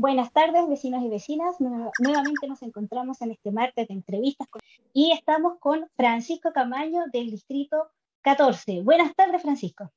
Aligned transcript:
Buenas 0.00 0.32
tardes, 0.32 0.68
vecinos 0.68 1.02
y 1.02 1.08
vecinas. 1.08 1.56
Nuevamente 1.58 2.46
nos 2.46 2.62
encontramos 2.62 3.20
en 3.20 3.32
este 3.32 3.50
martes 3.50 3.88
de 3.88 3.94
entrevistas 3.94 4.46
y 4.94 5.10
estamos 5.10 5.58
con 5.58 5.88
Francisco 5.96 6.52
Camaño 6.52 7.02
del 7.12 7.32
Distrito 7.32 7.90
14. 8.20 8.82
Buenas 8.82 9.12
tardes, 9.16 9.42
Francisco. 9.42 9.92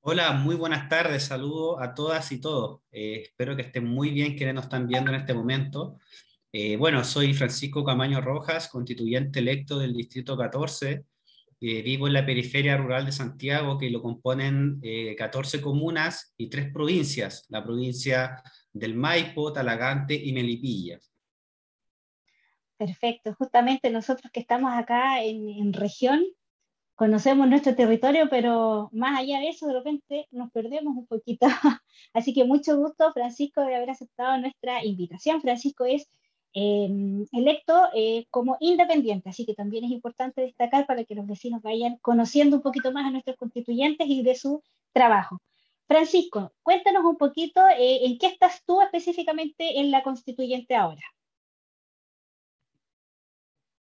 Hola, 0.00 0.32
muy 0.32 0.54
buenas 0.56 0.88
tardes. 0.88 1.24
Saludo 1.24 1.78
a 1.78 1.92
todas 1.92 2.32
y 2.32 2.40
todos. 2.40 2.80
Eh, 2.90 3.24
espero 3.26 3.54
que 3.54 3.60
estén 3.60 3.84
muy 3.84 4.12
bien 4.12 4.34
quienes 4.34 4.54
nos 4.54 4.64
están 4.64 4.86
viendo 4.86 5.10
en 5.10 5.20
este 5.20 5.34
momento. 5.34 5.98
Eh, 6.50 6.78
bueno, 6.78 7.04
soy 7.04 7.34
Francisco 7.34 7.84
Camaño 7.84 8.22
Rojas, 8.22 8.68
constituyente 8.68 9.40
electo 9.40 9.78
del 9.78 9.92
Distrito 9.92 10.38
14. 10.38 11.04
Eh, 11.66 11.80
vivo 11.80 12.06
en 12.06 12.12
la 12.12 12.26
periferia 12.26 12.76
rural 12.76 13.06
de 13.06 13.12
Santiago, 13.12 13.78
que 13.78 13.88
lo 13.88 14.02
componen 14.02 14.82
14 15.16 15.62
comunas 15.62 16.34
y 16.36 16.50
tres 16.50 16.70
provincias, 16.70 17.46
la 17.48 17.64
provincia 17.64 18.42
del 18.70 18.94
Maipo, 18.94 19.50
Talagante 19.50 20.14
y 20.14 20.34
Melipilla. 20.34 20.98
Perfecto, 22.76 23.34
justamente 23.38 23.88
nosotros 23.88 24.30
que 24.30 24.40
estamos 24.40 24.72
acá 24.74 25.22
en 25.24 25.72
región, 25.72 26.22
conocemos 26.94 27.48
nuestro 27.48 27.74
territorio, 27.74 28.28
pero 28.30 28.88
más 28.92 29.18
allá 29.18 29.40
de 29.40 29.48
eso, 29.48 29.66
de 29.66 29.74
repente 29.74 30.28
nos 30.30 30.50
perdemos 30.52 30.96
un 30.96 31.06
poquito. 31.06 31.46
Así 32.12 32.32
que 32.32 32.44
mucho 32.44 32.76
gusto, 32.76 33.12
Francisco, 33.12 33.62
de 33.62 33.74
haber 33.74 33.90
aceptado 33.90 34.38
nuestra 34.38 34.84
invitación. 34.84 35.40
Francisco 35.40 35.84
es 35.84 36.08
em, 36.54 37.26
electo 37.32 37.88
eh, 37.94 38.26
como 38.30 38.56
independiente, 38.60 39.28
así 39.28 39.44
que 39.44 39.54
también 39.54 39.84
es 39.84 39.90
importante 39.90 40.40
destacar 40.40 40.86
para 40.86 41.04
que 41.04 41.14
los 41.14 41.26
vecinos 41.26 41.62
vayan 41.62 41.98
conociendo 42.00 42.56
un 42.56 42.62
poquito 42.62 42.92
más 42.92 43.06
a 43.06 43.10
nuestros 43.10 43.36
constituyentes 43.36 44.06
y 44.08 44.22
de 44.22 44.34
su 44.34 44.62
trabajo. 44.92 45.40
Francisco, 45.86 46.52
cuéntanos 46.62 47.04
un 47.04 47.16
poquito 47.16 47.60
eh, 47.68 48.06
en 48.06 48.18
qué 48.18 48.28
estás 48.28 48.62
tú 48.64 48.80
específicamente 48.80 49.80
en 49.80 49.90
la 49.90 50.02
constituyente 50.02 50.74
ahora. 50.74 51.02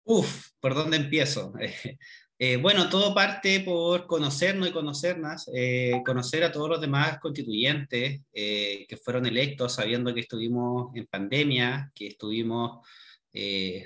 Uf, 0.04 0.50
¿por 0.60 0.74
dónde 0.74 0.96
empiezo? 0.96 1.52
Eh, 2.44 2.56
bueno, 2.56 2.88
todo 2.88 3.14
parte 3.14 3.60
por 3.60 4.08
conocernos 4.08 4.68
y 4.68 4.72
conocernos, 4.72 5.48
eh, 5.54 6.02
conocer 6.04 6.42
a 6.42 6.50
todos 6.50 6.68
los 6.70 6.80
demás 6.80 7.20
constituyentes 7.20 8.20
eh, 8.32 8.84
que 8.88 8.96
fueron 8.96 9.26
electos, 9.26 9.74
sabiendo 9.76 10.12
que 10.12 10.22
estuvimos 10.22 10.90
en 10.96 11.06
pandemia, 11.06 11.92
que 11.94 12.08
estuvimos 12.08 12.84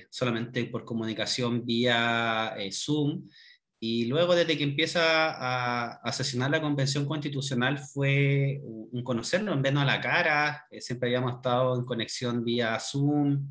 solamente 0.09 0.65
por 0.65 0.87
comunicación 0.87 1.67
vía 1.67 2.57
Zoom. 2.73 3.29
Y 3.79 4.07
luego, 4.07 4.35
desde 4.35 4.57
que 4.57 4.65
empieza 4.65 5.33
a, 5.33 5.97
a, 5.97 6.13
sesionar 6.13 6.51
la 6.51 6.63
convención 6.63 7.05
constitucional, 7.05 7.79
fue 7.79 8.63
un 8.65 9.05
conocernos, 9.05 9.55
en 9.55 9.63
vernos 9.63 9.83
a 9.83 9.87
la 9.87 10.01
cara. 10.01 10.67
siempre 10.81 11.11
habíamos 11.11 11.35
estado 11.35 11.79
en 11.79 11.85
conexión 11.85 12.43
vía 12.43 12.81
Zoom, 12.81 13.47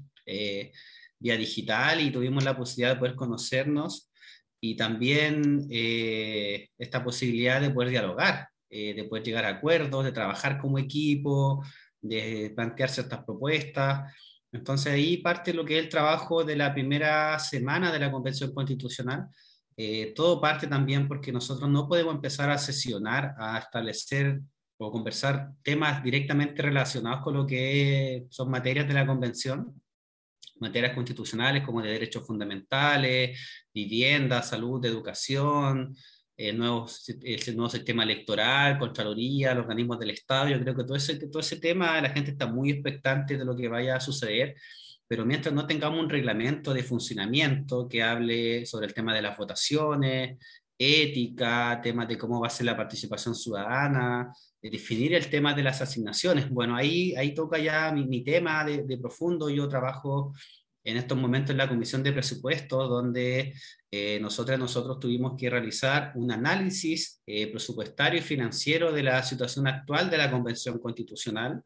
vía 1.19 1.37
digital, 1.37 2.01
y 2.01 2.09
tuvimos 2.09 2.43
la 2.43 2.57
posibilidad 2.57 2.95
de 2.95 2.99
poder 2.99 3.15
conocernos 3.15 4.09
y 4.67 4.75
también 4.75 5.67
eh, 5.69 6.69
esta 6.77 7.03
posibilidad 7.03 7.61
de 7.61 7.69
poder 7.69 7.91
dialogar, 7.91 8.49
eh, 8.67 8.95
de 8.95 9.03
poder 9.03 9.23
llegar 9.23 9.45
a 9.45 9.49
acuerdos, 9.49 10.03
de 10.03 10.11
trabajar 10.11 10.57
como 10.59 10.79
equipo, 10.79 11.63
de 12.01 12.51
plantear 12.55 12.89
ciertas 12.89 13.23
propuestas. 13.23 14.11
Entonces 14.51 14.91
ahí 14.93 15.17
parte 15.17 15.53
lo 15.53 15.63
que 15.63 15.77
es 15.77 15.83
el 15.83 15.89
trabajo 15.89 16.43
de 16.43 16.55
la 16.55 16.73
primera 16.73 17.37
semana 17.37 17.91
de 17.91 17.99
la 17.99 18.11
Convención 18.11 18.55
Constitucional. 18.55 19.27
Eh, 19.77 20.13
todo 20.15 20.41
parte 20.41 20.65
también 20.65 21.07
porque 21.07 21.31
nosotros 21.31 21.69
no 21.69 21.87
podemos 21.87 22.15
empezar 22.15 22.49
a 22.49 22.57
sesionar, 22.57 23.35
a 23.37 23.59
establecer 23.59 24.41
o 24.77 24.91
conversar 24.91 25.51
temas 25.61 26.03
directamente 26.03 26.63
relacionados 26.63 27.21
con 27.23 27.35
lo 27.35 27.45
que 27.45 28.25
son 28.29 28.49
materias 28.49 28.87
de 28.87 28.95
la 28.95 29.05
Convención, 29.05 29.79
materias 30.59 30.93
constitucionales 30.93 31.63
como 31.63 31.81
de 31.81 31.91
derechos 31.91 32.25
fundamentales, 32.25 33.39
vivienda, 33.73 34.41
salud, 34.41 34.83
educación, 34.85 35.95
el 36.37 36.57
nuevo, 36.57 36.87
el 37.23 37.55
nuevo 37.55 37.69
sistema 37.69 38.03
electoral, 38.03 38.77
Contraloría, 38.77 39.53
los 39.53 39.63
organismos 39.63 39.99
del 39.99 40.11
Estado. 40.11 40.49
Yo 40.49 40.59
creo 40.59 40.75
que 40.75 40.83
todo 40.83 40.97
ese, 40.97 41.15
todo 41.27 41.39
ese 41.39 41.59
tema, 41.59 42.01
la 42.01 42.09
gente 42.09 42.31
está 42.31 42.47
muy 42.47 42.71
expectante 42.71 43.37
de 43.37 43.45
lo 43.45 43.55
que 43.55 43.67
vaya 43.67 43.95
a 43.95 44.01
suceder, 44.01 44.55
pero 45.07 45.25
mientras 45.25 45.53
no 45.53 45.67
tengamos 45.67 45.99
un 45.99 46.09
reglamento 46.09 46.73
de 46.73 46.83
funcionamiento 46.83 47.87
que 47.87 48.03
hable 48.03 48.65
sobre 48.65 48.87
el 48.87 48.93
tema 48.93 49.13
de 49.13 49.21
las 49.21 49.37
votaciones, 49.37 50.37
ética, 50.77 51.79
temas 51.81 52.07
de 52.07 52.17
cómo 52.17 52.41
va 52.41 52.47
a 52.47 52.49
ser 52.49 52.65
la 52.65 52.75
participación 52.75 53.33
ciudadana, 53.33 54.33
definir 54.69 55.13
el 55.13 55.29
tema 55.29 55.53
de 55.53 55.63
las 55.63 55.81
asignaciones. 55.81 56.49
Bueno, 56.49 56.75
ahí, 56.75 57.13
ahí 57.15 57.33
toca 57.33 57.57
ya 57.57 57.91
mi, 57.91 58.23
tema 58.23 58.63
de, 58.63 58.97
profundo. 58.97 59.49
Yo 59.49 59.67
trabajo 59.67 60.33
en 60.83 60.97
estos 60.97 61.17
momentos 61.17 61.51
en 61.51 61.57
la 61.57 61.67
Comisión 61.67 62.03
de 62.03 62.13
Presupuestos, 62.13 62.89
donde 62.89 63.53
eh, 63.91 64.19
nosotros, 64.19 64.57
nosotros 64.59 64.99
tuvimos 64.99 65.33
que 65.37 65.49
realizar 65.49 66.11
un 66.15 66.31
análisis 66.31 67.21
eh, 67.25 67.47
presupuestario 67.47 68.19
y 68.19 68.23
financiero 68.23 68.91
de 68.91 69.03
la 69.03 69.23
situación 69.23 69.67
actual 69.67 70.09
de 70.09 70.17
la 70.17 70.29
Convención 70.29 70.79
Constitucional. 70.79 71.63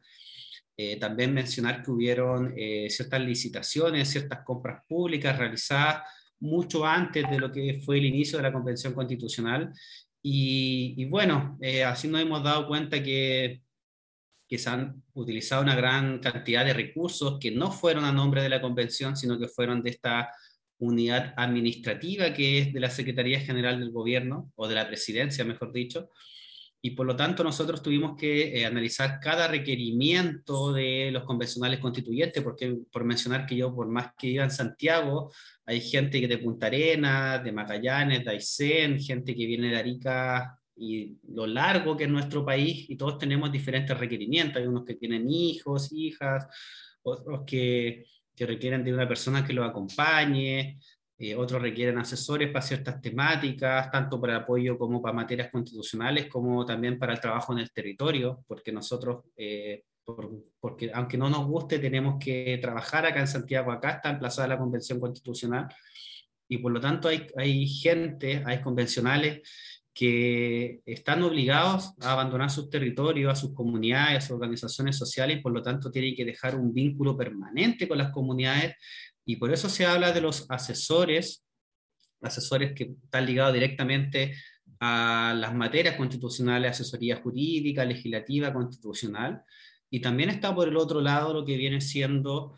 Eh, 0.76 0.96
también 0.96 1.34
mencionar 1.34 1.82
que 1.82 1.90
hubieron 1.90 2.54
ciertas 2.88 3.20
licitaciones, 3.20 4.08
ciertas 4.08 4.40
compras 4.44 4.82
públicas 4.88 5.36
realizadas 5.36 6.02
mucho 6.38 6.86
antes 6.86 7.28
de 7.30 7.38
lo 7.38 7.52
que 7.52 7.82
fue 7.84 7.98
el 7.98 8.06
inicio 8.06 8.38
de 8.38 8.44
la 8.44 8.52
Convención 8.52 8.94
Constitucional 8.94 9.70
y, 10.22 11.04
bueno, 11.06 11.58
eh, 11.60 11.84
así 11.84 12.08
nos 12.08 12.20
hemos 12.20 12.42
dado 12.42 12.66
cuenta 12.66 13.02
que, 13.02 13.62
que 14.48 14.58
se 14.58 14.68
han 14.68 15.02
utilizado 15.14 15.62
una 15.62 15.74
gran 15.74 16.18
cantidad 16.18 16.64
de 16.64 16.74
recursos 16.74 17.38
que 17.40 17.50
no 17.50 17.70
fueron 17.70 18.04
a 18.04 18.12
nombre 18.12 18.42
de 18.42 18.48
la 18.48 18.60
convención, 18.60 19.16
sino 19.16 19.38
que 19.38 19.48
fueron 19.48 19.82
de 19.82 19.90
esta 19.90 20.30
unidad 20.78 21.34
administrativa 21.36 22.32
que 22.32 22.58
es 22.58 22.72
de 22.72 22.80
la 22.80 22.90
Secretaría 22.90 23.40
General 23.40 23.78
del 23.78 23.92
Gobierno, 23.92 24.52
o 24.56 24.66
de 24.66 24.74
la 24.74 24.88
Presidencia, 24.88 25.44
mejor 25.44 25.72
dicho, 25.72 26.10
y 26.82 26.92
por 26.92 27.06
lo 27.06 27.14
tanto 27.14 27.44
nosotros 27.44 27.82
tuvimos 27.82 28.16
que 28.16 28.58
eh, 28.58 28.66
analizar 28.66 29.20
cada 29.20 29.46
requerimiento 29.48 30.72
de 30.72 31.10
los 31.12 31.24
convencionales 31.24 31.78
constituyentes, 31.78 32.42
porque 32.42 32.78
por 32.90 33.04
mencionar 33.04 33.46
que 33.46 33.56
yo, 33.56 33.74
por 33.74 33.88
más 33.88 34.12
que 34.16 34.28
iba 34.28 34.44
en 34.44 34.50
Santiago, 34.50 35.30
hay 35.66 35.80
gente 35.80 36.26
de 36.26 36.38
Punta 36.38 36.66
Arenas, 36.66 37.44
de 37.44 37.52
Magallanes, 37.52 38.24
de 38.24 38.30
Aysén, 38.30 38.98
gente 38.98 39.34
que 39.34 39.46
viene 39.46 39.70
de 39.70 39.76
Arica 39.76 40.58
y 40.74 41.18
lo 41.28 41.46
largo 41.46 41.96
que 41.96 42.04
es 42.04 42.10
nuestro 42.10 42.44
país, 42.44 42.88
y 42.88 42.96
todos 42.96 43.18
tenemos 43.18 43.52
diferentes 43.52 43.96
requerimientos. 43.98 44.62
Hay 44.62 44.66
unos 44.66 44.84
que 44.84 44.94
tienen 44.94 45.28
hijos, 45.28 45.92
hijas, 45.92 46.46
otros 47.02 47.42
que, 47.46 48.06
que 48.34 48.46
requieren 48.46 48.82
de 48.82 48.94
una 48.94 49.06
persona 49.06 49.46
que 49.46 49.52
los 49.52 49.68
acompañe, 49.68 50.78
eh, 51.22 51.36
otros 51.36 51.60
requieren 51.60 51.98
asesores 51.98 52.50
para 52.50 52.64
ciertas 52.64 52.98
temáticas, 52.98 53.90
tanto 53.90 54.18
para 54.18 54.36
apoyo 54.36 54.78
como 54.78 55.02
para 55.02 55.14
materias 55.14 55.50
constitucionales, 55.50 56.28
como 56.28 56.64
también 56.64 56.98
para 56.98 57.12
el 57.12 57.20
trabajo 57.20 57.52
en 57.52 57.58
el 57.58 57.70
territorio, 57.70 58.42
porque 58.48 58.72
nosotros, 58.72 59.26
eh, 59.36 59.84
porque 60.58 60.90
aunque 60.94 61.18
no 61.18 61.28
nos 61.28 61.46
guste, 61.46 61.78
tenemos 61.78 62.16
que 62.18 62.58
trabajar 62.62 63.04
acá 63.04 63.20
en 63.20 63.26
Santiago, 63.26 63.70
acá 63.70 63.90
está 63.90 64.08
emplazada 64.08 64.48
la 64.48 64.58
Convención 64.58 64.98
Constitucional, 64.98 65.68
y 66.48 66.56
por 66.56 66.72
lo 66.72 66.80
tanto 66.80 67.08
hay, 67.08 67.26
hay 67.36 67.68
gente, 67.68 68.42
hay 68.46 68.62
convencionales 68.62 69.42
que 69.92 70.80
están 70.86 71.22
obligados 71.22 71.92
a 72.00 72.12
abandonar 72.12 72.50
sus 72.50 72.70
territorios, 72.70 73.30
a 73.30 73.36
sus 73.36 73.52
comunidades, 73.52 74.16
a 74.16 74.20
sus 74.22 74.30
organizaciones 74.30 74.96
sociales, 74.96 75.36
y 75.36 75.40
por 75.42 75.52
lo 75.52 75.62
tanto 75.62 75.90
tienen 75.90 76.14
que 76.14 76.24
dejar 76.24 76.54
un 76.54 76.72
vínculo 76.72 77.14
permanente 77.14 77.86
con 77.86 77.98
las 77.98 78.10
comunidades 78.10 78.74
y 79.30 79.36
por 79.36 79.52
eso 79.52 79.68
se 79.68 79.86
habla 79.86 80.10
de 80.10 80.20
los 80.20 80.44
asesores, 80.50 81.44
asesores 82.20 82.72
que 82.74 82.96
están 83.04 83.26
ligados 83.26 83.54
directamente 83.54 84.34
a 84.80 85.36
las 85.38 85.54
materias 85.54 85.94
constitucionales, 85.94 86.72
asesoría 86.72 87.20
jurídica, 87.22 87.84
legislativa, 87.84 88.52
constitucional. 88.52 89.44
Y 89.88 90.00
también 90.00 90.30
está 90.30 90.52
por 90.52 90.66
el 90.66 90.76
otro 90.76 91.00
lado 91.00 91.32
lo 91.32 91.44
que 91.44 91.56
viene 91.56 91.80
siendo 91.80 92.56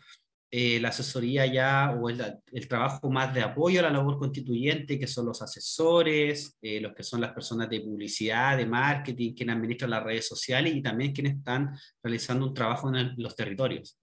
eh, 0.49 0.79
la 0.79 0.89
asesoría 0.89 1.45
ya 1.45 1.91
o 1.91 2.09
el, 2.09 2.67
trabajo 2.67 3.11
más 3.11 3.31
de 3.35 3.43
apoyo 3.43 3.79
a 3.79 3.83
la 3.83 3.91
labor 3.91 4.17
constituyente, 4.17 4.97
que 4.97 5.05
son 5.05 5.27
los 5.27 5.43
asesores, 5.43 6.57
eh, 6.59 6.81
los 6.81 6.95
que 6.95 7.03
son 7.03 7.21
las 7.21 7.33
personas 7.33 7.69
de 7.69 7.81
publicidad, 7.81 8.57
de 8.57 8.65
marketing, 8.65 9.35
quienes 9.35 9.55
administran 9.57 9.91
las 9.91 10.03
redes 10.03 10.27
sociales 10.27 10.75
y 10.75 10.81
también 10.81 11.13
quienes 11.13 11.35
están 11.35 11.77
realizando 12.01 12.47
un 12.47 12.53
trabajo 12.55 12.91
en 12.95 13.13
los 13.17 13.35
territorios. 13.35 13.99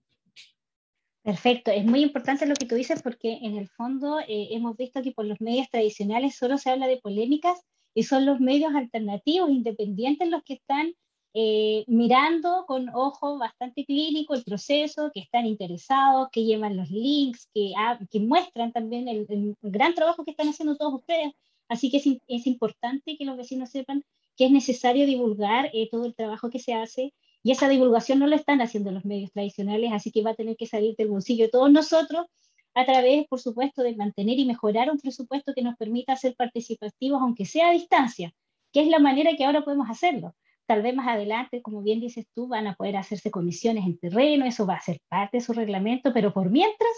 Perfecto, 1.23 1.71
es 1.71 1.85
muy 1.85 2.03
importante 2.03 2.47
lo 2.47 2.55
que 2.55 2.65
tú 2.65 2.75
dices 2.77 3.03
porque 3.03 3.41
en 3.43 3.59
el 3.59 3.69
fondo 3.69 4.21
eh, 4.21 4.49
hemos 4.53 4.77
visto 4.77 5.03
que 5.03 5.13
por 5.13 5.27
los 5.27 5.41
medios 5.41 5.69
tradicionales 5.69 6.35
solo 6.35 6.57
se 6.57 6.71
habla 6.71 6.87
de 6.87 6.97
polémicas 6.97 7.61
y 7.95 8.05
son 8.05 8.25
los 8.25 8.41
medios 8.41 8.75
alternativos, 8.75 9.51
independientes, 9.51 10.29
los 10.31 10.43
que 10.45 10.55
están 10.55 10.95
eh, 11.35 11.85
mirando 11.89 12.65
con 12.67 12.89
ojo 12.95 13.39
bastante 13.39 13.85
clínico 13.85 14.35
el 14.35 14.45
proceso, 14.45 15.11
que 15.13 15.21
están 15.21 15.47
interesados, 15.47 16.29
que 16.33 16.45
llevan 16.45 16.77
los 16.77 16.91
links, 16.91 17.49
que, 17.55 17.75
muestran 18.21 18.73
también 18.73 19.07
el, 19.07 19.57
gran 19.61 19.95
trabajo 19.95 20.25
que 20.25 20.31
están 20.31 20.49
haciendo 20.49 20.77
todos 20.77 20.95
ustedes. 20.95 21.33
Así 21.69 21.91
que 21.91 21.99
es, 21.99 22.07
es 22.27 22.47
importante 22.47 23.17
que 23.17 23.25
los 23.27 23.37
vecinos 23.37 23.71
sepan 23.71 24.05
que 24.37 24.47
es 24.47 24.51
necesario 24.51 25.07
divulgar 25.07 25.71
eh, 25.75 25.89
todo 25.91 26.07
el 26.07 26.15
trabajo 26.15 26.49
que 26.49 26.59
se 26.59 26.73
hace 26.73 27.13
Y 27.43 27.53
esa 27.53 27.69
divulgación 27.69 28.19
no 28.19 28.27
la 28.27 28.37
están 28.37 28.61
haciendo 28.61 28.91
los 28.91 29.05
medios 29.05 29.33
tradicionales, 29.33 29.93
así 29.93 30.11
que 30.11 30.23
va 30.23 30.31
a 30.31 30.35
tener 30.35 30.57
que 30.57 30.67
salir 30.67 30.95
del 30.97 31.09
bolsillo 31.09 31.47
de 31.47 31.51
todos 31.51 31.71
nosotros 31.71 32.27
a 32.75 32.85
través, 32.85 33.27
por 33.29 33.41
supuesto, 33.41 33.83
de 33.83 33.97
mantener 33.97 34.39
y 34.39 34.45
mejorar 34.45 34.91
un 34.91 34.99
presupuesto 34.99 35.53
que 35.55 35.63
nos 35.63 35.77
permita 35.77 36.17
ser 36.17 36.35
participativos, 36.37 37.21
aunque 37.21 37.47
sea 37.47 37.71
a 37.71 37.73
distancia, 37.73 38.33
que 38.73 38.83
es 38.83 38.89
la 38.89 38.99
manera 38.99 39.37
que 39.37 39.45
ahora 39.45 39.65
podemos 39.65 39.89
hacerlo. 39.91 40.35
Tal 40.67 40.83
vez 40.83 40.95
más 40.95 41.09
adelante, 41.09 41.63
como 41.63 41.83
bien 41.83 42.01
dices 42.01 42.27
tú, 42.35 42.47
van 42.47 42.67
a 42.69 42.75
poder 42.75 42.97
hacerse 42.97 43.31
comisiones 43.31 43.85
en 43.87 43.99
terreno, 43.99 44.45
eso 44.47 44.67
va 44.67 44.75
a 44.75 44.81
ser 44.81 45.01
parte 45.09 45.39
de 45.39 45.41
su 45.41 45.53
reglamento, 45.53 46.13
pero 46.13 46.33
por 46.33 46.51
mientras, 46.51 46.91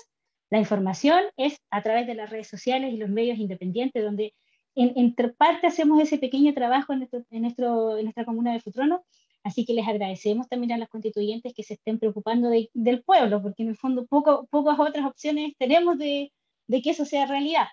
la 0.50 0.58
información 0.58 1.22
es 1.38 1.56
a 1.70 1.82
través 1.82 2.06
de 2.06 2.14
las 2.14 2.28
redes 2.28 2.48
sociales 2.48 2.92
y 2.92 2.98
los 2.98 3.08
medios 3.08 3.38
independientes, 3.38 4.04
donde 4.04 4.34
en, 4.74 5.14
parte 5.38 5.66
hacemos 5.66 6.02
ese 6.02 6.18
pequeño 6.18 6.52
trabajo 6.52 6.92
en, 6.92 7.08
en 7.30 7.42
nuestra 7.42 8.24
comuna 8.26 8.52
de 8.52 8.60
Futrono, 8.60 9.04
así 9.44 9.64
que 9.64 9.74
les 9.74 9.86
agradecemos 9.86 10.48
también 10.48 10.72
a 10.72 10.78
las 10.78 10.88
constituyentes 10.88 11.54
que 11.54 11.62
se 11.62 11.74
estén 11.74 11.98
preocupando 11.98 12.50
del 12.50 13.02
pueblo, 13.02 13.42
porque 13.42 13.62
en 13.62 13.70
el 13.70 13.76
fondo 13.76 14.06
poco, 14.06 14.46
pocas 14.50 14.78
otras 14.78 15.06
opciones 15.06 15.54
tenemos 15.58 15.98
de, 15.98 16.32
de 16.66 16.82
que 16.82 16.90
eso 16.90 17.04
sea 17.04 17.26
realidad. 17.26 17.66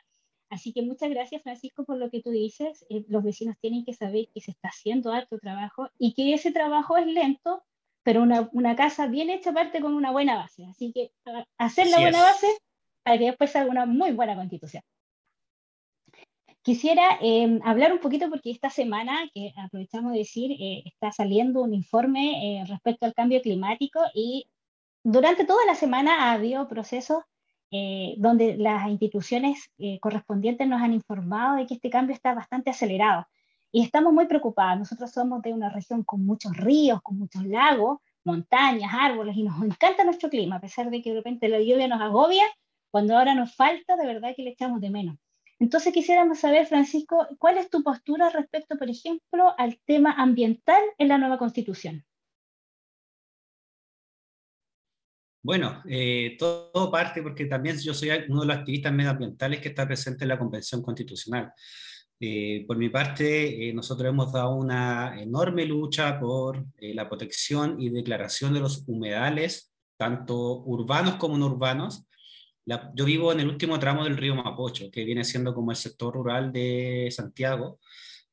Así 0.50 0.74
que 0.74 0.82
muchas 0.82 1.10
gracias, 1.12 1.44
Francisco, 1.44 1.86
por 1.86 1.98
lo 1.98 2.10
que 2.10 2.22
tú 2.22 2.32
dices. 2.32 2.86
Eh, 2.90 3.06
los 3.08 3.24
vecinos 3.24 3.56
tienen 3.62 3.86
que 3.86 3.94
saber 3.94 4.30
que 4.34 4.42
se 4.42 4.52
está 4.52 4.70
haciendo 4.70 5.14
harto 5.14 5.38
trabajo 5.38 5.90
y 6.00 6.14
que 6.14 6.34
ese 6.34 6.52
trabajo 6.52 6.98
es 6.98 7.06
lento, 7.06 7.64
pero 8.04 8.24
una, 8.24 8.50
una 8.52 8.76
casa 8.76 9.06
bien 9.08 9.30
hecha 9.30 9.54
parte 9.54 9.80
con 9.80 9.94
una 9.94 10.12
buena 10.12 10.36
base. 10.36 10.66
Así 10.66 10.92
que 10.92 11.12
hacer 11.58 11.88
la 11.88 12.00
buena 12.00 12.24
base 12.24 12.48
para 13.04 13.20
que 13.20 13.26
después 13.26 13.52
salga 13.52 13.70
una 13.70 13.86
muy 13.86 14.12
buena 14.12 14.36
constitución. 14.36 14.84
Quisiera 16.70 17.18
em, 17.20 17.60
hablar 17.64 17.92
un 17.92 17.98
poquito 17.98 18.30
porque 18.30 18.52
esta 18.52 18.70
semana, 18.70 19.28
que 19.34 19.52
aprovechamos 19.58 20.12
de 20.14 20.20
decir, 20.20 20.52
eh, 20.52 20.84
está 20.86 21.12
saliendo 21.12 21.64
un 21.64 21.74
informe 21.74 22.62
eh, 22.62 22.66
respecto 22.68 23.08
al 23.08 23.16
cambio 23.16 23.42
climático 23.42 24.00
y 24.14 24.48
durante 25.04 25.46
toda 25.46 25.66
la 25.66 25.74
semana 25.74 26.26
ha 26.26 26.34
habido 26.34 26.68
procesos 26.68 27.24
eh, 27.72 28.14
donde 28.20 28.56
las 28.56 28.88
instituciones 28.88 29.72
eh, 29.80 30.00
correspondientes 30.00 30.68
nos 30.68 30.80
han 30.80 30.94
informado 30.94 31.56
de 31.56 31.66
que 31.66 31.74
este 31.74 31.90
cambio 31.90 32.14
está 32.14 32.36
bastante 32.36 32.70
acelerado. 32.70 33.26
Y 33.72 33.82
estamos 33.82 34.14
muy 34.14 34.28
preocupados. 34.28 34.78
Nosotros 34.78 35.12
somos 35.12 35.42
de 35.42 35.54
una 35.54 35.70
región 35.72 36.04
con 36.04 36.24
muchos 36.24 36.56
ríos, 36.56 37.02
con 37.02 37.18
muchos 37.18 37.48
lagos, 37.48 37.98
montañas, 38.24 38.92
árboles, 38.94 39.36
y 39.36 39.42
nos 39.42 39.60
encanta 39.64 40.04
nuestro 40.04 40.30
clima, 40.30 40.58
a 40.58 40.62
pesar 40.62 40.92
de 40.92 41.02
que 41.02 41.10
de 41.10 41.16
repente 41.16 41.50
la 41.50 41.62
lluvia 41.62 41.88
nos 41.88 42.00
agobia, 42.00 42.46
cuando 42.92 43.18
ahora 43.18 43.34
nos 43.34 43.56
falta, 43.56 43.96
de 43.96 44.06
verdad 44.06 44.36
que 44.36 44.44
le 44.44 44.52
echamos 44.52 44.80
de 44.82 44.92
menos. 44.92 45.18
Entonces 45.60 45.94
quisiéramos 45.94 46.40
saber, 46.40 46.66
Francisco, 46.68 47.28
¿cuál 47.38 47.58
es 47.58 47.70
tu 47.70 47.84
postura 47.84 48.30
respecto, 48.30 48.78
por 48.78 48.90
ejemplo, 48.90 49.54
al 49.58 49.78
tema 49.86 50.14
ambiental 50.14 50.82
en 50.98 51.10
la 51.10 51.18
nueva 51.18 51.38
constitución? 51.38 52.06
Bueno, 55.42 55.82
eh, 55.88 56.36
todo, 56.38 56.92
parte 56.92 57.22
porque 57.22 57.46
también 57.46 57.78
yo 57.78 57.94
soy 57.94 58.10
uno 58.30 58.42
de 58.42 58.48
los 58.48 58.58
activistas 58.58 58.94
medioambientales 58.94 59.60
que 59.60 59.70
está 59.70 59.86
presente 59.86 60.24
en 60.24 60.30
la 60.30 60.40
Convención 60.40 60.82
Constitucional. 60.82 61.54
Eh, 62.20 62.66
por 62.68 62.78
mi 62.78 62.90
parte, 62.90 63.70
eh, 63.70 63.74
nosotros 63.74 64.10
hemos 64.10 64.32
dado 64.32 64.56
una 64.56 65.22
enorme 65.22 65.66
lucha 65.66 66.20
por 66.20 66.66
la 66.78 67.08
protección 67.08 67.82
y 67.82 67.90
declaración 67.90 68.54
de 68.54 68.60
los 68.60 68.84
humedales, 68.88 69.74
tanto 69.98 70.62
urbanos 70.64 71.16
como 71.16 71.38
no 71.38 71.48
urbanos. 71.48 72.09
Yo 72.94 73.06
vivo 73.06 73.32
en 73.32 73.40
el 73.40 73.50
último 73.50 73.80
tramo 73.80 74.04
del 74.04 74.18
río 74.18 74.36
Mapocho, 74.36 74.90
que 74.92 75.06
viene 75.06 75.24
siendo 75.24 75.54
como 75.54 75.72
el 75.72 75.78
sector 75.78 76.14
rural 76.14 76.52
de 76.52 77.10
Santiago, 77.12 77.80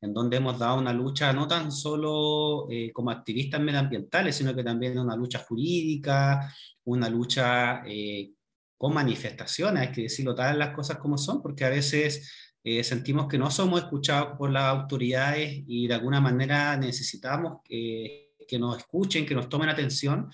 en 0.00 0.12
donde 0.12 0.36
hemos 0.36 0.58
dado 0.58 0.78
una 0.78 0.92
lucha 0.92 1.32
no 1.32 1.48
tan 1.48 1.72
solo 1.72 2.68
como 2.92 3.10
activistas 3.10 3.60
medioambientales, 3.60 4.36
sino 4.36 4.54
que 4.54 4.62
también 4.62 4.98
una 4.98 5.16
lucha 5.16 5.38
jurídica, 5.38 6.52
una 6.86 7.08
lucha 7.08 7.82
eh, 7.86 8.32
con 8.76 8.94
manifestaciones, 8.94 9.82
hay 9.82 9.92
que 9.92 10.02
decirlo 10.02 10.34
tal 10.34 10.58
las 10.58 10.74
cosas 10.74 10.98
como 10.98 11.18
son, 11.18 11.42
porque 11.42 11.64
a 11.64 11.70
veces 11.70 12.54
eh, 12.62 12.82
sentimos 12.84 13.26
que 13.28 13.38
no 13.38 13.50
somos 13.50 13.80
escuchados 13.82 14.36
por 14.36 14.50
las 14.50 14.64
autoridades 14.64 15.62
y 15.66 15.86
de 15.86 15.94
alguna 15.94 16.20
manera 16.20 16.76
necesitamos 16.76 17.60
que, 17.64 18.34
que 18.46 18.58
nos 18.58 18.78
escuchen, 18.78 19.26
que 19.26 19.34
nos 19.34 19.48
tomen 19.48 19.68
atención, 19.68 20.30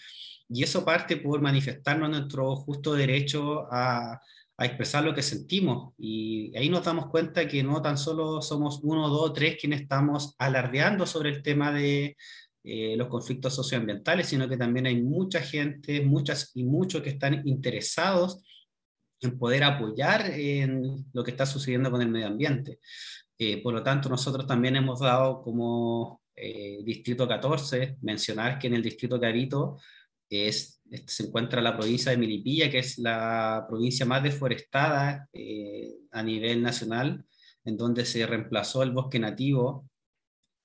y 0.52 0.62
eso 0.62 0.84
parte 0.84 1.16
por 1.16 1.40
manifestarnos 1.40 2.10
nuestro 2.10 2.56
justo 2.56 2.94
derecho 2.94 3.66
a, 3.70 4.20
expresar 4.58 5.02
lo 5.02 5.12
que 5.12 5.22
sentimos. 5.22 5.92
Y 5.98 6.56
ahí 6.56 6.68
nos 6.68 6.84
damos 6.84 7.06
cuenta 7.06 7.48
que 7.48 7.64
no 7.64 7.82
tan 7.82 7.98
solo 7.98 8.40
somos 8.40 8.78
uno, 8.84 9.08
dos, 9.08 9.32
tres 9.32 9.56
quienes 9.60 9.80
estamos 9.80 10.36
alardeando 10.38 11.04
sobre 11.04 11.30
el 11.30 11.42
tema 11.42 11.72
de, 11.72 12.16
eh, 12.64 12.94
los 12.96 13.08
conflictos 13.08 13.56
socioambientales, 13.56 14.28
sino 14.28 14.48
que 14.48 14.56
también 14.56 14.86
hay 14.86 15.02
mucha 15.02 15.40
gente, 15.40 16.00
muchas 16.02 16.52
y 16.54 16.62
muchos 16.62 17.02
que 17.02 17.08
están 17.10 17.42
interesados 17.44 18.44
en 19.20 19.36
poder 19.36 19.64
apoyar 19.64 20.30
en 20.30 21.06
lo 21.12 21.24
que 21.24 21.32
está 21.32 21.44
sucediendo 21.44 21.90
con 21.90 22.00
el 22.00 22.08
medio 22.08 22.28
ambiente. 22.28 22.78
Eh, 23.36 23.60
por 23.62 23.74
lo 23.74 23.82
tanto, 23.82 24.08
nosotros 24.08 24.46
también 24.46 24.76
hemos 24.76 25.00
dado 25.00 25.42
como 25.42 26.22
eh, 26.36 26.78
Distrito 26.84 27.26
14, 27.26 27.96
mencionar 28.02 28.60
que 28.60 28.68
en 28.68 28.74
el 28.74 28.82
Distrito 28.82 29.18
que 30.32 30.48
habito 30.48 30.48
es, 30.48 30.82
se 31.06 31.26
encuentra 31.26 31.60
la 31.60 31.76
provincia 31.76 32.10
de 32.10 32.18
Milipilla, 32.18 32.70
que 32.70 32.78
es 32.78 32.98
la 32.98 33.66
provincia 33.68 34.06
más 34.06 34.22
deforestada 34.22 35.28
a 36.10 36.22
nivel 36.22 36.62
nacional, 36.62 37.24
en 37.64 37.76
donde 37.76 38.04
se 38.04 38.26
reemplazó 38.26 38.82
el 38.82 38.92
bosque 38.92 39.18
nativo 39.18 39.86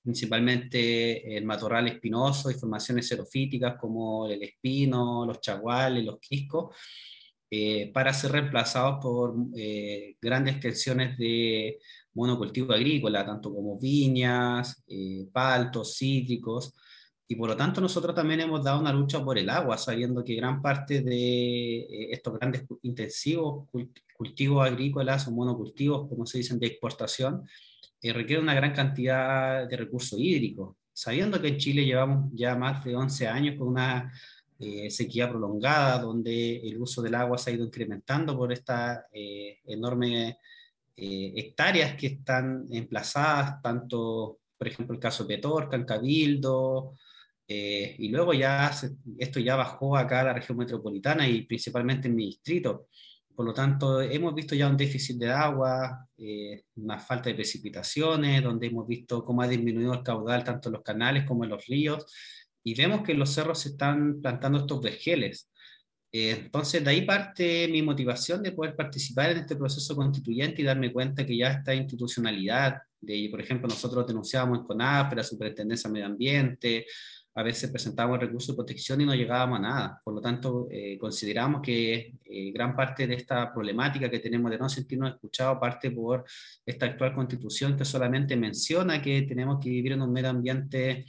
principalmente 0.08 1.36
el 1.36 1.44
matorral 1.44 1.86
espinoso 1.90 2.50
y 2.50 2.54
formaciones 2.54 3.10
xerofíticas 3.10 3.76
como 3.78 4.26
el 4.26 4.42
espino, 4.42 5.26
los 5.26 5.42
chaguales, 5.42 6.06
los 6.06 6.18
quiscos, 6.22 6.74
eh, 7.52 7.92
para 7.94 8.14
ser 8.14 8.32
reemplazados 8.32 9.00
por 9.02 9.36
eh, 9.58 10.16
grandes 10.22 10.54
extensiones 10.54 11.18
de 11.18 11.80
monocultivo 12.14 12.72
agrícola, 12.72 13.26
tanto 13.26 13.54
como 13.54 13.78
viñas, 13.78 14.82
eh, 14.88 15.28
paltos, 15.30 15.98
cítricos, 15.98 16.74
y 17.30 17.36
por 17.36 17.50
lo 17.50 17.58
tanto 17.58 17.82
nosotros 17.82 18.16
también 18.16 18.40
hemos 18.40 18.64
dado 18.64 18.80
una 18.80 18.94
lucha 18.94 19.24
por 19.24 19.38
el 19.38 19.50
agua, 19.50 19.78
sabiendo 19.78 20.24
que 20.24 20.36
gran 20.36 20.62
parte 20.62 21.02
de 21.02 22.12
estos 22.12 22.40
grandes 22.40 22.64
intensivos 22.84 23.68
cultivos 24.16 24.66
agrícolas 24.66 25.28
o 25.28 25.32
monocultivos, 25.32 26.08
como 26.08 26.26
se 26.26 26.38
dicen, 26.38 26.58
de 26.58 26.68
exportación, 26.68 27.44
eh, 28.02 28.14
requiere 28.14 28.42
una 28.42 28.56
gran 28.56 28.74
cantidad 28.74 29.68
de 29.68 29.76
recursos 29.76 30.18
hídricos, 30.18 30.76
sabiendo 30.94 31.42
que 31.42 31.50
en 31.50 31.58
Chile 31.58 31.84
llevamos 31.84 32.32
ya 32.34 32.56
más 32.56 32.84
de 32.86 32.96
11 32.96 33.28
años 33.28 33.56
con 33.58 33.68
una 33.68 34.12
eh, 34.58 34.90
sequía 34.90 35.30
prolongada, 35.30 36.00
donde 36.00 36.58
el 36.58 36.82
uso 36.82 37.02
del 37.02 37.16
agua 37.16 37.38
se 37.38 37.52
ha 37.52 37.54
ido 37.54 37.66
incrementando 37.66 38.38
por 38.38 38.54
estas 38.54 39.02
eh, 39.12 39.60
enormes 39.66 40.36
hectáreas 41.00 41.96
que 41.96 42.08
están 42.08 42.66
emplazadas, 42.72 43.62
tanto, 43.62 44.40
por 44.58 44.68
ejemplo, 44.68 44.96
el 44.96 45.00
caso 45.00 45.26
de 45.26 45.36
Petorca, 45.36 45.76
en 45.76 45.86
Cabildo, 45.86 46.96
y 47.48 48.10
luego 48.10 48.34
ya 48.34 48.72
esto 49.18 49.40
ya 49.40 49.56
bajó 49.56 49.96
acá 49.96 50.20
a 50.20 50.26
la 50.26 50.34
región 50.34 50.58
metropolitana 50.58 51.28
y 51.28 51.44
principalmente 51.44 52.08
en 52.08 52.16
mi 52.16 52.26
distrito. 52.26 52.88
Por 53.38 53.46
lo 53.46 53.54
tanto, 53.54 54.02
hemos 54.02 54.34
visto 54.34 54.56
ya 54.56 54.68
un 54.68 54.76
déficit 54.76 55.20
de 55.20 55.30
agua, 55.30 56.08
eh, 56.18 56.64
una 56.78 56.98
falta 56.98 57.30
de 57.30 57.36
precipitaciones, 57.36 58.42
donde 58.42 58.66
hemos 58.66 58.88
visto 58.88 59.24
cómo 59.24 59.44
ha 59.44 59.48
disminuido 59.48 59.94
el 59.94 60.02
caudal 60.02 60.44
tanto 60.44 60.70
en 60.70 60.74
los 60.74 60.82
canales 60.82 61.24
como 61.24 61.44
en 61.44 61.52
los 61.52 61.64
ríos, 61.68 62.04
y 62.64 62.74
vemos 62.74 63.04
que 63.04 63.12
en 63.12 63.20
los 63.20 63.30
cerros 63.30 63.60
se 63.60 63.70
están 63.70 64.24
plantando 64.24 64.58
estos 64.58 64.82
vergeles. 64.82 65.52
Eh, 66.12 66.32
entonces, 66.32 66.84
de 66.84 66.90
ahí 66.90 67.04
parte 67.04 67.68
mi 67.68 67.84
motivación 67.84 68.42
de 68.42 68.54
poder 68.54 68.76
participar 68.76 69.30
en 69.30 69.38
este 69.38 69.56
proceso 69.56 69.96
constituyente 69.96 70.64
y 70.64 70.66
darme 70.66 70.92
cuenta 70.92 71.24
que 71.24 71.38
ya 71.38 71.50
esta 71.52 71.76
institucionalidad, 71.76 72.82
de, 73.00 73.28
por 73.30 73.40
ejemplo, 73.40 73.68
nosotros 73.68 74.08
denunciábamos 74.08 74.62
en 74.62 74.66
CONAF, 74.66 75.14
la 75.14 75.24
Superintendencia 75.24 75.88
de 75.90 75.94
Medio 75.94 76.08
Ambiente, 76.08 76.88
a 77.38 77.44
veces 77.44 77.70
presentábamos 77.70 78.20
recursos 78.20 78.48
de 78.48 78.56
protección 78.56 79.00
y 79.00 79.06
no 79.06 79.14
llegábamos 79.14 79.60
a 79.60 79.62
nada. 79.62 80.02
Por 80.04 80.16
lo 80.16 80.22
tanto, 80.22 80.68
eh, 80.72 80.98
consideramos 80.98 81.62
que 81.62 82.16
eh, 82.26 82.52
gran 82.52 82.76
parte 82.76 83.06
de 83.06 83.14
esta 83.14 83.54
problemática 83.54 84.10
que 84.10 84.18
tenemos 84.18 84.50
de 84.50 84.58
no 84.58 84.68
sentirnos 84.68 85.14
escuchados 85.14 85.60
parte 85.60 85.92
por 85.92 86.26
esta 86.66 86.88
actual 86.88 87.14
constitución 87.14 87.78
que 87.78 87.86
solamente 87.86 88.36
menciona 88.36 89.00
que 89.04 89.22
tenemos 89.22 89.60
que 89.64 89.70
vivir 89.70 89.92
en 89.92 90.02
un 90.02 90.12
medio 90.12 90.32
ambiente 90.32 91.06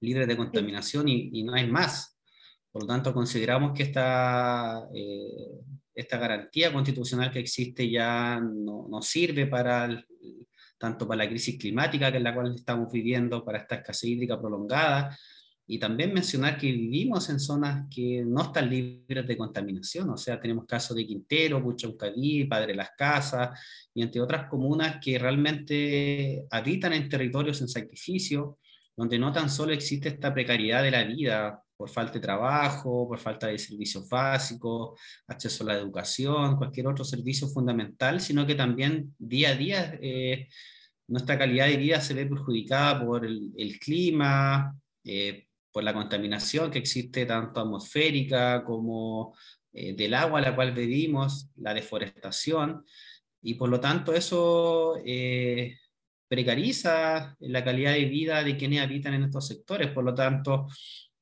libre 0.00 0.26
de 0.26 0.38
contaminación 0.38 1.06
y, 1.06 1.42
no 1.42 1.52
hay 1.52 1.66
más. 1.66 2.18
Por 2.72 2.82
lo 2.82 2.88
tanto, 2.88 3.12
consideramos 3.12 3.76
que 3.76 3.82
esta, 3.82 4.88
eh, 4.94 5.60
esta 5.94 6.16
garantía 6.16 6.72
constitucional 6.72 7.30
que 7.30 7.40
existe 7.40 7.90
ya 7.90 8.40
no, 8.40 8.86
no 8.88 9.02
sirve 9.02 9.46
para 9.46 9.84
el, 9.84 10.06
tanto 10.78 11.06
para 11.06 11.24
la 11.24 11.28
crisis 11.28 11.58
climática 11.58 12.10
que 12.10 12.18
es 12.18 12.22
la 12.22 12.34
cual 12.34 12.54
estamos 12.54 12.90
viviendo, 12.92 13.44
para 13.44 13.58
esta 13.58 13.76
escasez 13.76 14.10
hídrica 14.10 14.40
prolongada, 14.40 15.16
y 15.68 15.78
también 15.78 16.14
mencionar 16.14 16.56
que 16.56 16.70
vivimos 16.70 17.28
en 17.28 17.40
zonas 17.40 17.86
que 17.90 18.22
no 18.24 18.42
están 18.42 18.70
libres 18.70 19.26
de 19.26 19.36
contaminación, 19.36 20.10
o 20.10 20.16
sea, 20.16 20.40
tenemos 20.40 20.64
casos 20.64 20.96
de 20.96 21.04
Quintero, 21.04 21.62
Puchoncaví, 21.62 22.44
Padre 22.44 22.74
Las 22.74 22.90
Casas, 22.96 23.58
y 23.92 24.02
entre 24.02 24.20
otras 24.20 24.48
comunas 24.48 24.98
que 25.02 25.18
realmente 25.18 26.46
habitan 26.50 26.92
en 26.92 27.08
territorios 27.08 27.60
en 27.60 27.68
sacrificio, 27.68 28.58
donde 28.96 29.18
no 29.18 29.32
tan 29.32 29.50
solo 29.50 29.72
existe 29.72 30.08
esta 30.08 30.32
precariedad 30.32 30.82
de 30.82 30.90
la 30.92 31.04
vida 31.04 31.60
por 31.76 31.90
falta 31.90 32.14
de 32.14 32.20
trabajo, 32.20 33.06
por 33.08 33.18
falta 33.18 33.48
de 33.48 33.58
servicios 33.58 34.08
básicos, 34.08 34.98
acceso 35.26 35.64
a 35.64 35.68
la 35.68 35.74
educación, 35.74 36.56
cualquier 36.56 36.86
otro 36.86 37.04
servicio 37.04 37.48
fundamental, 37.48 38.20
sino 38.20 38.46
que 38.46 38.54
también 38.54 39.14
día 39.18 39.50
a 39.50 39.54
día 39.54 39.98
eh, 40.00 40.48
nuestra 41.08 41.38
calidad 41.38 41.66
de 41.66 41.76
vida 41.76 42.00
se 42.00 42.14
ve 42.14 42.26
perjudicada 42.26 43.04
por 43.04 43.24
el, 43.24 43.78
clima, 43.78 44.74
eh, 45.04 45.46
por 45.70 45.84
la 45.84 45.94
contaminación 45.94 46.70
que 46.70 46.78
existe 46.78 47.26
tanto 47.26 47.60
atmosférica 47.60 48.64
como 48.64 49.36
eh, 49.72 49.94
del 49.94 50.14
agua 50.14 50.38
a 50.40 50.42
la 50.42 50.54
cual 50.56 50.72
vivimos, 50.72 51.50
la 51.56 51.74
deforestación, 51.74 52.84
y 53.42 53.54
por 53.54 53.68
lo 53.68 53.78
tanto 53.78 54.12
eso 54.12 54.94
precariza 56.28 57.36
la 57.38 57.62
calidad 57.62 57.92
de 57.92 58.06
vida 58.06 58.42
de 58.42 58.56
quienes 58.56 58.80
habitan 58.80 59.14
en 59.14 59.24
estos 59.24 59.46
sectores. 59.46 59.92
Por 59.92 60.04
lo 60.04 60.14
tanto, 60.14 60.66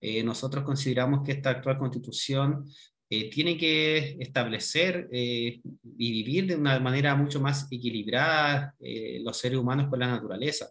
eh, 0.06 0.22
nosotros 0.22 0.64
consideramos 0.64 1.24
que 1.24 1.32
esta 1.32 1.48
actual 1.48 1.78
constitución 1.78 2.70
eh, 3.08 3.30
tiene 3.30 3.56
que 3.56 4.18
establecer 4.20 5.08
eh, 5.10 5.62
y 5.96 6.12
vivir 6.12 6.46
de 6.46 6.56
una 6.56 6.78
manera 6.78 7.14
mucho 7.16 7.40
más 7.40 7.66
equilibrada 7.70 8.74
los 9.22 9.38
seres 9.38 9.56
humanos 9.58 9.88
con 9.88 9.98
la 9.98 10.08
naturaleza. 10.08 10.68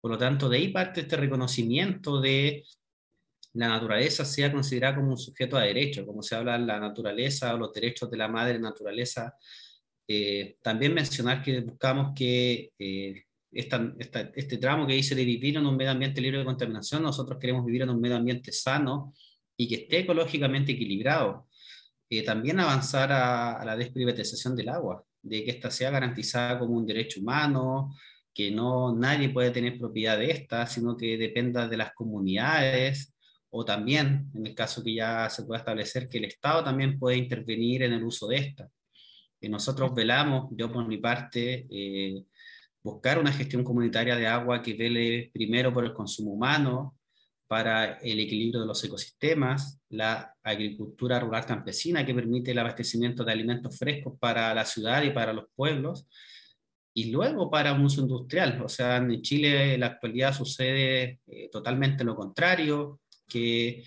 Por 0.00 0.10
lo 0.10 0.18
tanto, 0.18 0.48
de 0.48 0.56
ahí 0.56 0.68
parte 0.72 1.02
este 1.02 1.16
reconocimiento 1.16 2.20
de 2.20 2.64
la 3.52 3.68
naturaleza 3.68 4.24
sea 4.24 4.52
considerada 4.52 4.96
como 4.96 5.10
un 5.10 5.18
sujeto 5.18 5.56
de 5.58 5.68
derecho, 5.68 6.04
como 6.04 6.20
se 6.20 6.34
habla 6.34 6.58
de 6.58 6.66
la 6.66 6.80
naturaleza 6.80 7.54
o 7.54 7.58
los 7.58 7.72
derechos 7.72 8.10
de 8.10 8.16
la 8.16 8.26
madre 8.26 8.58
naturaleza. 8.58 9.32
también 10.60 10.92
mencionar 10.92 11.40
que 11.40 11.60
buscamos 11.60 12.14
que 12.16 12.72
este 13.58 14.58
tramo 14.58 14.86
que 14.86 14.94
dice 14.94 15.14
de 15.14 15.24
vivir 15.24 15.56
en 15.56 15.66
un 15.66 15.76
medio 15.76 15.90
ambiente 15.90 16.20
libre 16.20 16.38
de 16.38 16.44
contaminación, 16.44 17.02
nosotros 17.02 17.38
queremos 17.40 17.64
vivir 17.64 17.82
en 17.82 17.90
un 17.90 18.00
medio 18.00 18.16
ambiente 18.16 18.52
sano 18.52 19.14
y 19.56 19.68
que 19.68 19.74
esté 19.76 20.00
ecológicamente 20.00 20.72
equilibrado. 20.72 21.48
Eh, 22.08 22.22
también 22.22 22.60
avanzar 22.60 23.10
a, 23.10 23.64
la 23.64 23.76
desprivatización 23.76 24.54
del 24.54 24.68
agua, 24.68 25.04
de 25.22 25.44
que 25.44 25.50
ésta 25.50 25.70
sea 25.70 25.90
garantizada 25.90 26.58
como 26.58 26.76
un 26.76 26.86
derecho 26.86 27.20
humano, 27.20 27.94
que 28.32 28.50
no 28.50 28.94
nadie 28.94 29.30
puede 29.30 29.50
tener 29.50 29.78
propiedad 29.78 30.18
de 30.18 30.30
esta, 30.30 30.66
sino 30.66 30.96
que 30.96 31.16
dependa 31.16 31.66
de 31.66 31.76
las 31.76 31.92
comunidades, 31.94 33.14
o 33.50 33.64
también, 33.64 34.30
en 34.34 34.46
el 34.46 34.54
caso 34.54 34.84
que 34.84 34.94
ya 34.94 35.28
se 35.30 35.44
pueda 35.44 35.60
establecer, 35.60 36.08
que 36.08 36.18
el 36.18 36.26
Estado 36.26 36.62
también 36.62 36.98
puede 36.98 37.16
intervenir 37.16 37.82
en 37.82 37.94
el 37.94 38.04
uso 38.04 38.28
de 38.28 38.36
esta. 38.36 38.68
Y 39.40 39.48
nosotros 39.48 39.94
velamos, 39.94 40.48
yo 40.52 40.70
por 40.70 40.86
mi 40.86 40.98
parte, 40.98 41.66
eh, 41.70 42.24
buscar 42.86 43.18
una 43.18 43.32
gestión 43.32 43.64
comunitaria 43.64 44.14
de 44.14 44.28
agua 44.28 44.62
que 44.62 44.74
vele 44.74 45.30
primero 45.34 45.72
por 45.74 45.84
el 45.84 45.92
consumo 45.92 46.30
humano, 46.32 46.96
para 47.48 47.98
el 47.98 48.20
equilibrio 48.20 48.60
de 48.60 48.66
los 48.66 48.82
ecosistemas, 48.84 49.80
la 49.88 50.32
agricultura 50.42 51.18
rural 51.18 51.44
campesina 51.44 52.06
que 52.06 52.14
permite 52.14 52.52
el 52.52 52.58
abastecimiento 52.58 53.24
de 53.24 53.32
alimentos 53.32 53.76
frescos 53.76 54.16
para 54.20 54.54
la 54.54 54.64
ciudad 54.64 55.02
y 55.02 55.10
para 55.10 55.32
los 55.32 55.46
pueblos, 55.56 56.06
y 56.94 57.10
luego 57.10 57.50
para 57.50 57.72
un 57.72 57.84
uso 57.84 58.02
industrial. 58.02 58.62
O 58.62 58.68
sea, 58.68 58.98
en 58.98 59.20
Chile 59.20 59.74
en 59.74 59.80
la 59.80 59.86
actualidad 59.86 60.32
sucede 60.32 61.20
eh, 61.26 61.48
totalmente 61.50 62.04
lo 62.04 62.14
contrario, 62.14 63.00
que 63.28 63.82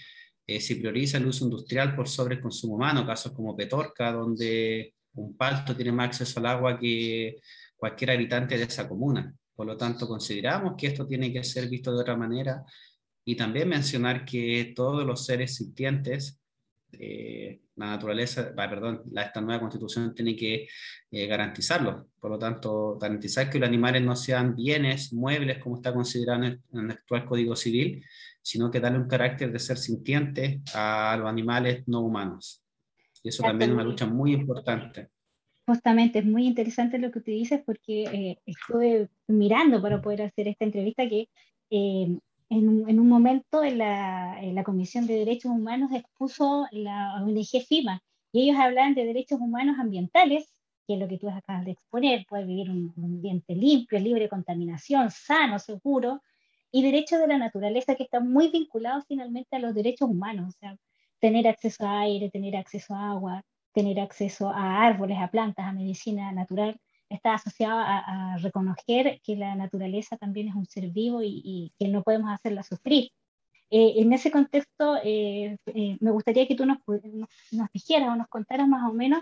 eh, 0.46 0.60
se 0.60 0.75
prioriza 0.75 1.18
el 1.18 1.27
uso 1.27 1.46
industrial 1.46 1.96
por 1.96 2.10
sobre 2.10 2.36
el 2.36 2.41
consumo 2.41 2.75
humano, 2.75 3.06
casos 3.06 3.32
como 3.32 3.56
Petorca, 3.56 4.12
donde 4.12 4.94
un 5.13 5.38
palto 5.38 5.74
tiene 5.74 5.94
más 5.94 6.08
acceso 6.08 6.39
al 6.39 6.48
agua 6.48 6.77
que 6.77 7.38
cualquier 7.79 8.12
habitante 8.12 8.57
de 8.57 8.63
esa 8.63 8.88
comuna. 8.88 9.33
Por 9.55 9.65
lo 9.65 9.77
tanto, 9.77 10.07
consideramos 10.07 10.75
que 10.77 10.88
esto 10.88 11.07
tiene 11.07 11.31
que 11.31 11.43
ser 11.43 11.67
visto 11.67 11.93
de 11.93 12.01
otra 12.01 12.15
manera 12.15 12.63
y 13.25 13.36
también 13.36 13.69
mencionar 13.69 14.25
que 14.25 14.74
todos 14.75 15.05
los 15.05 15.25
seres 15.25 15.55
sintientes, 15.55 16.39
eh, 16.91 17.62
la 17.75 17.88
naturaleza, 17.88 18.53
perdón, 18.55 19.03
la, 19.12 19.24
esta 19.24 19.39
nueva 19.39 19.62
constitución 19.62 20.13
tiene 20.13 20.36
que 20.36 20.67
eh, 21.12 21.27
garantizarlo. 21.27 22.07
Por 22.19 22.31
lo 22.31 22.39
tanto, 22.39 22.98
garantizar 22.98 23.50
que 23.50 23.59
los 23.59 23.67
animales 23.67 24.01
no 24.01 24.15
sean 24.15 24.55
bienes, 24.55 25.13
muebles, 25.13 25.59
como 25.59 25.77
está 25.77 25.93
considerado 25.93 26.43
en 26.43 26.62
el, 26.74 26.91
actual 26.91 27.25
Código 27.25 27.55
Civil, 27.55 28.03
sino 28.41 28.69
que 28.69 28.79
darle 28.79 29.00
un 29.00 29.07
carácter 29.07 29.51
de 29.51 29.59
ser 29.59 29.77
sintiente 29.77 30.62
a 30.74 31.15
los 31.17 31.27
animales 31.27 31.83
no 31.88 32.01
humanos. 32.01 32.63
Y 33.24 33.29
eso 33.29 33.43
también 33.43 33.71
es 33.71 33.74
una 33.75 33.83
lucha 33.83 34.05
muy 34.05 34.33
importante. 34.33 35.09
Justamente, 35.70 36.18
es 36.18 36.26
muy 36.26 36.48
interesante 36.48 36.98
lo 36.98 37.12
que 37.12 37.20
tú 37.20 37.30
dices 37.30 37.62
porque 37.64 38.02
eh, 38.06 38.40
estuve 38.48 39.08
mirando 39.28 39.80
para 39.80 40.02
poder 40.02 40.24
hacer 40.24 40.48
esta 40.48 40.66
entrevista 40.66 41.08
que 41.08 41.30
eh, 41.70 42.18
en, 42.50 43.00
un, 43.00 43.08
momento 43.08 43.64
en 43.64 43.78
la, 43.78 44.42
en 44.42 44.64
Comisión 44.64 45.06
de 45.06 45.14
Derechos 45.14 45.52
Humanos 45.52 45.92
expuso 45.94 46.66
la 46.72 47.22
ONG 47.22 47.62
FIMA 47.68 48.02
y 48.32 48.50
ellos 48.50 48.60
hablan 48.60 48.96
de 48.96 49.06
derechos 49.06 49.40
humanos 49.40 49.78
ambientales, 49.78 50.52
que 50.88 50.96
es 50.96 51.00
lo 51.00 51.08
que 51.08 51.20
tú 51.20 51.30
acabas 51.30 51.66
de 51.66 51.74
exponer, 51.74 52.26
poder 52.28 52.48
vivir 52.48 52.72
un, 52.72 52.92
un 52.98 53.04
ambiente 53.04 53.54
limpio, 53.54 54.00
libre 54.00 54.24
de 54.24 54.30
contaminación, 54.30 55.12
sano, 55.12 55.60
seguro, 55.60 56.24
y 56.72 56.82
derechos 56.82 57.20
de 57.20 57.28
la 57.28 57.38
naturaleza 57.38 57.94
que 57.94 58.06
están 58.06 58.28
muy 58.28 58.50
vinculados 58.50 59.06
finalmente 59.08 59.56
a 59.56 59.60
los 59.60 59.76
derechos 59.76 60.10
humanos, 60.10 60.56
o 60.56 60.58
sea, 60.60 60.76
tener 61.20 61.48
acceso 61.48 61.86
a 61.86 62.00
aire, 62.00 62.32
tener 62.32 62.56
acceso 62.56 62.96
a 62.96 63.12
agua, 63.12 63.44
tener 63.74 64.00
acceso 64.00 64.50
a 64.50 64.84
árboles, 64.84 65.18
a 65.20 65.30
plantas, 65.30 65.66
a 65.66 65.74
medicina 65.74 66.32
natural, 66.32 66.80
está 67.10 67.34
asociado 67.34 67.80
a, 67.80 68.38
reconocer 68.38 69.20
que 69.24 69.36
la 69.36 69.56
naturaleza 69.56 70.16
también 70.18 70.48
es 70.48 70.56
un 70.56 70.66
ser 70.66 70.90
vivo 70.90 71.22
y, 71.24 71.74
que 71.78 71.88
no 71.88 72.04
podemos 72.04 72.32
hacerla 72.32 72.64
sufrir. 72.64 73.12
Eh, 73.72 73.94
en 73.98 74.14
ese 74.14 74.32
contexto, 74.32 74.98
eh, 75.04 75.58
eh, 75.68 75.98
me 76.00 76.12
gustaría 76.12 76.48
que 76.48 76.56
tú 76.56 76.66
nos, 76.66 76.78
nos, 77.52 77.72
dijeras 77.72 78.10
o 78.10 78.16
nos 78.16 78.28
contaras 78.28 78.68
más 78.68 78.90
o 78.90 78.94
menos 78.94 79.22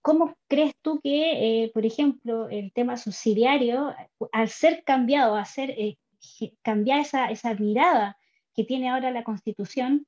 cómo 0.00 0.34
crees 0.48 0.74
tú 0.82 1.00
que, 1.02 1.70
por 1.72 1.86
ejemplo, 1.86 2.48
el 2.48 2.72
tema 2.72 2.96
subsidiario, 2.96 3.94
al 4.32 4.48
ser 4.48 4.84
cambiado, 4.84 5.36
a 5.36 5.44
ser, 5.46 5.74
cambiar 6.62 7.00
esa, 7.00 7.30
esa 7.30 7.54
mirada 7.54 8.18
que 8.54 8.64
tiene 8.64 8.90
ahora 8.90 9.10
la 9.10 9.24
Constitución, 9.24 10.06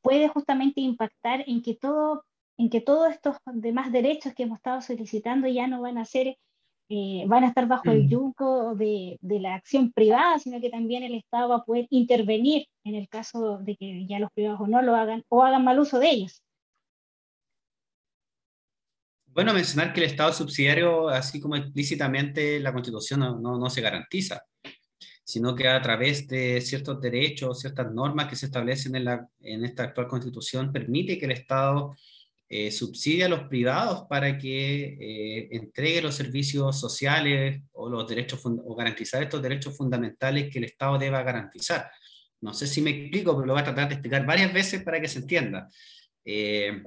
puede 0.00 0.28
justamente 0.28 0.80
impactar 0.80 1.44
en 1.48 1.62
que 1.62 1.74
todo 1.74 2.24
en 2.60 2.68
que 2.68 2.82
todos 2.82 3.10
estos 3.10 3.36
demás 3.46 3.90
derechos 3.90 4.34
que 4.34 4.42
hemos 4.42 4.58
estado 4.58 4.82
solicitando 4.82 5.48
ya 5.48 5.66
no 5.66 5.80
van 5.80 5.96
a 5.96 6.04
ser, 6.04 6.36
eh, 6.90 7.24
van 7.26 7.44
a 7.44 7.48
estar 7.48 7.66
bajo 7.66 7.90
el 7.90 8.04
mm. 8.04 8.08
yugo 8.10 8.74
de, 8.74 9.16
de, 9.22 9.40
la 9.40 9.54
acción 9.54 9.92
privada, 9.92 10.38
sino 10.38 10.60
que 10.60 10.68
también 10.68 11.02
el 11.02 11.14
Estado 11.14 11.48
va 11.48 11.56
a 11.56 11.64
poder 11.64 11.86
intervenir 11.88 12.66
en 12.84 12.96
el 12.96 13.08
caso 13.08 13.58
de 13.58 13.76
que 13.76 14.06
ya 14.06 14.18
los 14.18 14.30
privados 14.32 14.68
no 14.68 14.82
lo 14.82 14.94
hagan 14.94 15.24
o 15.30 15.42
hagan 15.42 15.64
mal 15.64 15.78
uso 15.78 15.98
de 15.98 16.10
ellos. 16.10 16.42
Bueno, 19.28 19.54
mencionar 19.54 19.94
que 19.94 20.00
el 20.00 20.10
Estado 20.10 20.34
subsidiario, 20.34 21.08
así 21.08 21.40
como 21.40 21.56
explícitamente 21.56 22.60
la 22.60 22.74
Constitución 22.74 23.20
no, 23.20 23.38
no, 23.38 23.56
no 23.56 23.70
se 23.70 23.80
garantiza, 23.80 24.42
sino 25.24 25.54
que 25.54 25.66
a 25.66 25.80
través 25.80 26.28
de 26.28 26.60
ciertos 26.60 27.00
derechos, 27.00 27.60
ciertas 27.60 27.90
normas 27.90 28.28
que 28.28 28.36
se 28.36 28.46
establecen 28.46 28.96
en, 28.96 29.04
la, 29.06 29.26
en 29.40 29.64
esta 29.64 29.84
actual 29.84 30.08
Constitución, 30.08 30.70
permite 30.70 31.18
que 31.18 31.24
el 31.24 31.32
Estado 31.32 31.94
eh, 32.52 32.72
subsidia 32.72 33.26
a 33.26 33.28
los 33.28 33.44
privados 33.44 34.08
para 34.08 34.36
que 34.36 34.96
eh, 35.00 35.48
entregue 35.52 36.02
los 36.02 36.16
servicios 36.16 36.80
sociales 36.80 37.62
o 37.70 37.88
los 37.88 38.08
derechos 38.08 38.40
o 38.44 38.74
garantizar 38.74 39.22
estos 39.22 39.40
derechos 39.40 39.76
fundamentales 39.76 40.52
que 40.52 40.58
el 40.58 40.64
Estado 40.64 40.98
deba 40.98 41.22
garantizar. 41.22 41.88
No 42.40 42.52
sé 42.52 42.66
si 42.66 42.82
me 42.82 42.90
explico, 42.90 43.36
pero 43.36 43.46
lo 43.46 43.52
voy 43.52 43.62
a 43.62 43.66
tratar 43.66 43.86
de 43.86 43.94
explicar 43.94 44.26
varias 44.26 44.52
veces 44.52 44.82
para 44.82 45.00
que 45.00 45.06
se 45.06 45.20
entienda. 45.20 45.68
Eh, 46.24 46.82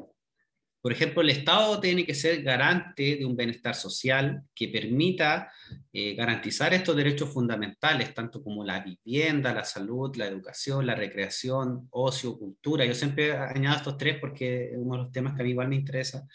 por 0.84 0.92
ejemplo, 0.92 1.22
el 1.22 1.30
Estado 1.30 1.80
tiene 1.80 2.06
que 2.06 2.14
ser 2.14 2.44
garante 2.44 3.16
de 3.16 3.26
un 3.26 3.38
bienestar 3.38 3.74
social 3.74 4.44
que 4.54 4.68
permita 4.68 5.50
eh, 5.94 6.14
garantizar 6.14 6.74
estos 6.74 6.94
derechos 6.98 7.30
fundamentales, 7.30 8.14
tanto 8.14 8.44
como 8.44 8.66
la 8.66 8.84
vivienda, 8.84 9.54
la 9.54 9.64
salud, 9.64 10.14
la 10.18 10.28
educación, 10.28 10.86
la 10.86 10.94
recreación, 10.94 11.88
ocio, 11.92 12.38
cultura. 12.38 12.84
Yo 12.84 12.94
siempre 12.94 13.32
añado 13.32 13.78
estos 13.78 13.98
tres 13.98 14.18
porque 14.20 14.72
es 14.74 14.78
uno 14.78 14.98
de 14.98 15.04
los 15.04 15.12
temas 15.14 15.36
que 15.36 15.42
a 15.42 15.46
mí 15.46 15.52
igual 15.52 15.70
me 15.70 15.78
interesa. 15.78 16.28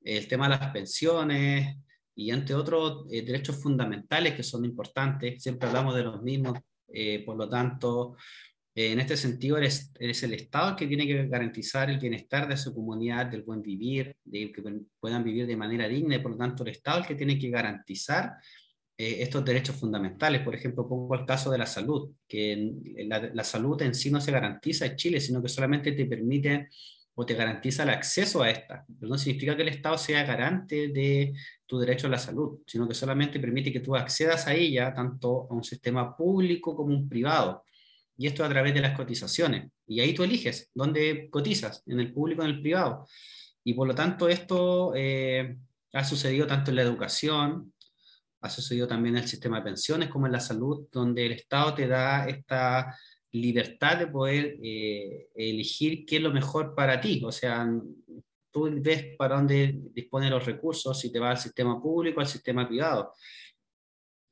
El 0.00 0.28
tema 0.28 0.48
de 0.48 0.56
las 0.56 0.70
pensiones 0.70 1.76
y 2.14 2.30
entre 2.30 2.54
otros 2.54 3.06
eh, 3.10 3.22
derechos 3.22 3.60
fundamentales 3.60 4.34
que 4.36 4.44
son 4.44 4.64
importantes. 4.64 5.42
Siempre 5.42 5.66
hablamos 5.66 5.96
de 5.96 6.04
los 6.04 6.22
mismos. 6.22 6.60
Eh, 6.92 7.24
por 7.26 7.36
lo 7.36 7.48
tanto, 7.48 8.14
en 8.74 9.00
este 9.00 9.16
sentido, 9.16 9.58
eres, 9.58 9.92
el 9.98 10.34
Estado 10.34 10.70
el 10.70 10.76
que 10.76 10.86
tiene 10.86 11.06
que 11.06 11.26
garantizar 11.26 11.90
el 11.90 11.98
bienestar 11.98 12.48
de 12.48 12.56
su 12.56 12.74
comunidad, 12.74 13.26
del 13.26 13.42
buen 13.42 13.62
vivir, 13.62 14.16
de 14.24 14.52
que 14.52 14.62
puedan 15.00 15.24
vivir 15.24 15.46
de 15.46 15.56
manera 15.56 15.88
digna, 15.88 16.16
y 16.16 16.20
por 16.20 16.32
lo 16.32 16.38
tanto, 16.38 16.62
el 16.62 16.70
Estado 16.70 17.00
el 17.00 17.06
que 17.06 17.16
tiene 17.16 17.38
que 17.38 17.50
garantizar 17.50 18.34
eh, 19.02 19.22
estos 19.22 19.42
derechos 19.42 19.76
fundamentales. 19.76 20.42
Por 20.42 20.54
ejemplo, 20.54 20.86
pongo 20.86 21.14
el 21.14 21.24
caso 21.24 21.50
de 21.50 21.56
la 21.56 21.64
salud, 21.64 22.10
que 22.28 22.70
la, 23.06 23.44
salud 23.44 23.80
en 23.80 23.94
sí 23.94 24.10
no 24.10 24.20
se 24.20 24.30
garantiza 24.30 24.84
en 24.84 24.96
Chile, 24.96 25.20
sino 25.20 25.40
que 25.40 25.48
solamente 25.48 25.92
te 25.92 26.04
permite 26.04 26.68
o 27.14 27.24
te 27.24 27.32
garantiza 27.32 27.84
el 27.84 27.88
acceso 27.88 28.42
a 28.42 28.50
esta. 28.50 28.84
Pero 28.86 29.08
no 29.08 29.16
significa 29.16 29.56
que 29.56 29.62
el 29.62 29.68
Estado 29.68 29.96
sea 29.96 30.24
garante 30.24 30.88
de 30.88 31.32
tu 31.64 31.78
derecho 31.78 32.08
a 32.08 32.10
la 32.10 32.18
salud, 32.18 32.58
sino 32.66 32.86
que 32.86 32.92
solamente 32.92 33.40
permite 33.40 33.72
que 33.72 33.80
tú 33.80 33.96
accedas 33.96 34.46
a 34.46 34.52
ella 34.52 34.92
tanto 34.92 35.48
a 35.50 35.54
un 35.54 35.64
sistema 35.64 36.14
público 36.14 36.76
como 36.76 36.94
un 36.94 37.08
privado. 37.08 37.64
Y 38.20 38.26
esto 38.26 38.44
a 38.44 38.50
través 38.50 38.74
de 38.74 38.82
las 38.82 38.94
cotizaciones. 38.94 39.72
Y 39.86 40.00
ahí 40.00 40.12
tú 40.12 40.22
eliges 40.22 40.70
dónde 40.74 41.30
cotizas, 41.30 41.82
en 41.86 42.00
el 42.00 42.12
público 42.12 42.42
o 42.42 42.44
en 42.44 42.50
el 42.50 42.60
privado. 42.60 43.06
Y 43.64 43.72
por 43.72 43.88
lo 43.88 43.94
tanto 43.94 44.28
esto 44.28 44.92
eh, 44.94 45.56
ha 45.94 46.04
sucedido 46.04 46.46
tanto 46.46 46.70
en 46.70 46.76
la 46.76 46.82
educación, 46.82 47.72
ha 48.42 48.50
sucedido 48.50 48.86
también 48.86 49.16
en 49.16 49.22
el 49.22 49.28
sistema 49.28 49.56
de 49.56 49.64
pensiones 49.64 50.10
como 50.10 50.26
en 50.26 50.32
la 50.32 50.40
salud, 50.40 50.86
donde 50.92 51.24
el 51.24 51.32
Estado 51.32 51.72
te 51.72 51.88
da 51.88 52.28
esta 52.28 52.94
libertad 53.32 53.96
de 53.96 54.08
poder 54.08 54.58
eh, 54.62 55.28
elegir 55.34 56.04
qué 56.04 56.16
es 56.16 56.22
lo 56.22 56.30
mejor 56.30 56.74
para 56.74 57.00
ti. 57.00 57.22
O 57.24 57.32
sea, 57.32 57.66
tú 58.50 58.68
ves 58.82 59.16
para 59.16 59.36
dónde 59.36 59.80
dispone 59.94 60.28
los 60.28 60.44
recursos, 60.44 61.00
si 61.00 61.10
te 61.10 61.18
va 61.18 61.30
al 61.30 61.38
sistema 61.38 61.80
público 61.80 62.18
o 62.18 62.20
al 62.20 62.28
sistema 62.28 62.68
privado. 62.68 63.14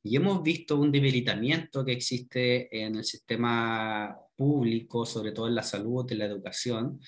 Y 0.01 0.15
hemos 0.15 0.41
visto 0.41 0.77
un 0.79 0.91
debilitamiento 0.91 1.83
que 1.83 1.91
existe 1.91 2.83
en 2.83 2.95
el 2.95 3.03
sistema 3.03 4.15
público, 4.35 5.05
sobre 5.05 5.31
todo 5.31 5.47
en 5.47 5.55
la 5.55 5.63
salud, 5.63 6.09
en 6.11 6.19
la 6.19 6.25
educación, 6.25 6.99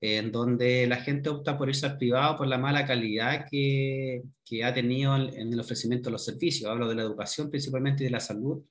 en 0.00 0.30
donde 0.30 0.86
la 0.86 0.96
gente 0.96 1.28
opta 1.28 1.58
por 1.58 1.68
irse 1.68 1.86
al 1.86 1.98
privado 1.98 2.36
por 2.36 2.46
la 2.46 2.58
mala 2.58 2.86
calidad 2.86 3.46
que, 3.50 4.22
que 4.44 4.62
ha 4.62 4.72
tenido 4.72 5.16
en 5.16 5.52
el 5.52 5.60
ofrecimiento 5.60 6.08
de 6.08 6.12
los 6.12 6.24
servicios. 6.24 6.70
Hablo 6.70 6.88
de 6.88 6.94
la 6.94 7.02
educación 7.02 7.50
principalmente 7.50 8.04
y 8.04 8.06
de 8.06 8.12
la 8.12 8.20
salud, 8.20 8.62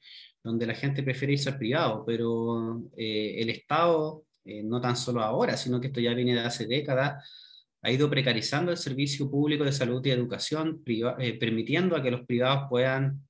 donde 0.42 0.66
la 0.66 0.74
gente 0.74 1.04
prefiere 1.04 1.34
irse 1.34 1.50
al 1.50 1.58
privado, 1.58 2.04
pero 2.06 2.84
eh, 2.96 3.36
el 3.40 3.50
Estado, 3.50 4.24
eh, 4.46 4.64
no 4.64 4.80
tan 4.80 4.96
solo 4.96 5.22
ahora, 5.22 5.58
sino 5.58 5.82
que 5.82 5.88
esto 5.88 6.00
ya 6.00 6.14
viene 6.14 6.34
de 6.34 6.40
hace 6.40 6.66
décadas, 6.66 7.30
ha 7.88 7.92
ido 7.92 8.10
precarizando 8.10 8.72
el 8.72 8.78
servicio 8.78 9.30
público 9.30 9.64
de 9.64 9.72
salud 9.72 10.06
y 10.06 10.10
educación, 10.10 10.84
eh, 10.86 11.38
permitiendo 11.40 11.96
a 11.96 12.04
que 12.04 12.12
los 12.12 12.26
privados 12.26 12.68
puedan 12.70 13.22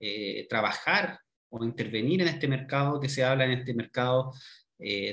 trabajar 0.50 1.20
o 1.50 1.64
intervenir 1.64 2.22
en 2.22 2.30
este 2.30 2.48
mercado 2.48 3.00
que 3.00 3.10
se 3.10 3.24
habla 3.24 3.46
en 3.46 3.52
este 3.52 3.74
mercado 3.74 4.34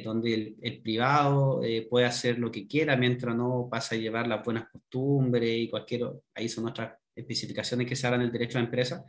donde 0.04 0.56
el, 0.60 0.82
privado 0.82 1.62
puede 1.88 2.04
hacer 2.04 2.38
lo 2.38 2.50
que 2.50 2.66
quiera 2.66 2.96
mientras 2.96 3.34
no 3.34 3.66
pasa 3.70 3.94
a 3.94 3.98
llevar 3.98 4.26
las 4.26 4.44
buenas 4.44 4.68
costumbres 4.70 5.58
y 5.58 5.68
cualquier, 5.68 6.02
ahí 6.34 6.48
son 6.48 6.68
otras 6.68 6.92
especificaciones 7.14 7.86
que 7.86 7.96
se 7.96 8.06
hablan 8.06 8.22
del 8.22 8.32
derecho 8.32 8.58
a 8.58 8.60
la 8.60 8.66
empresa, 8.66 9.04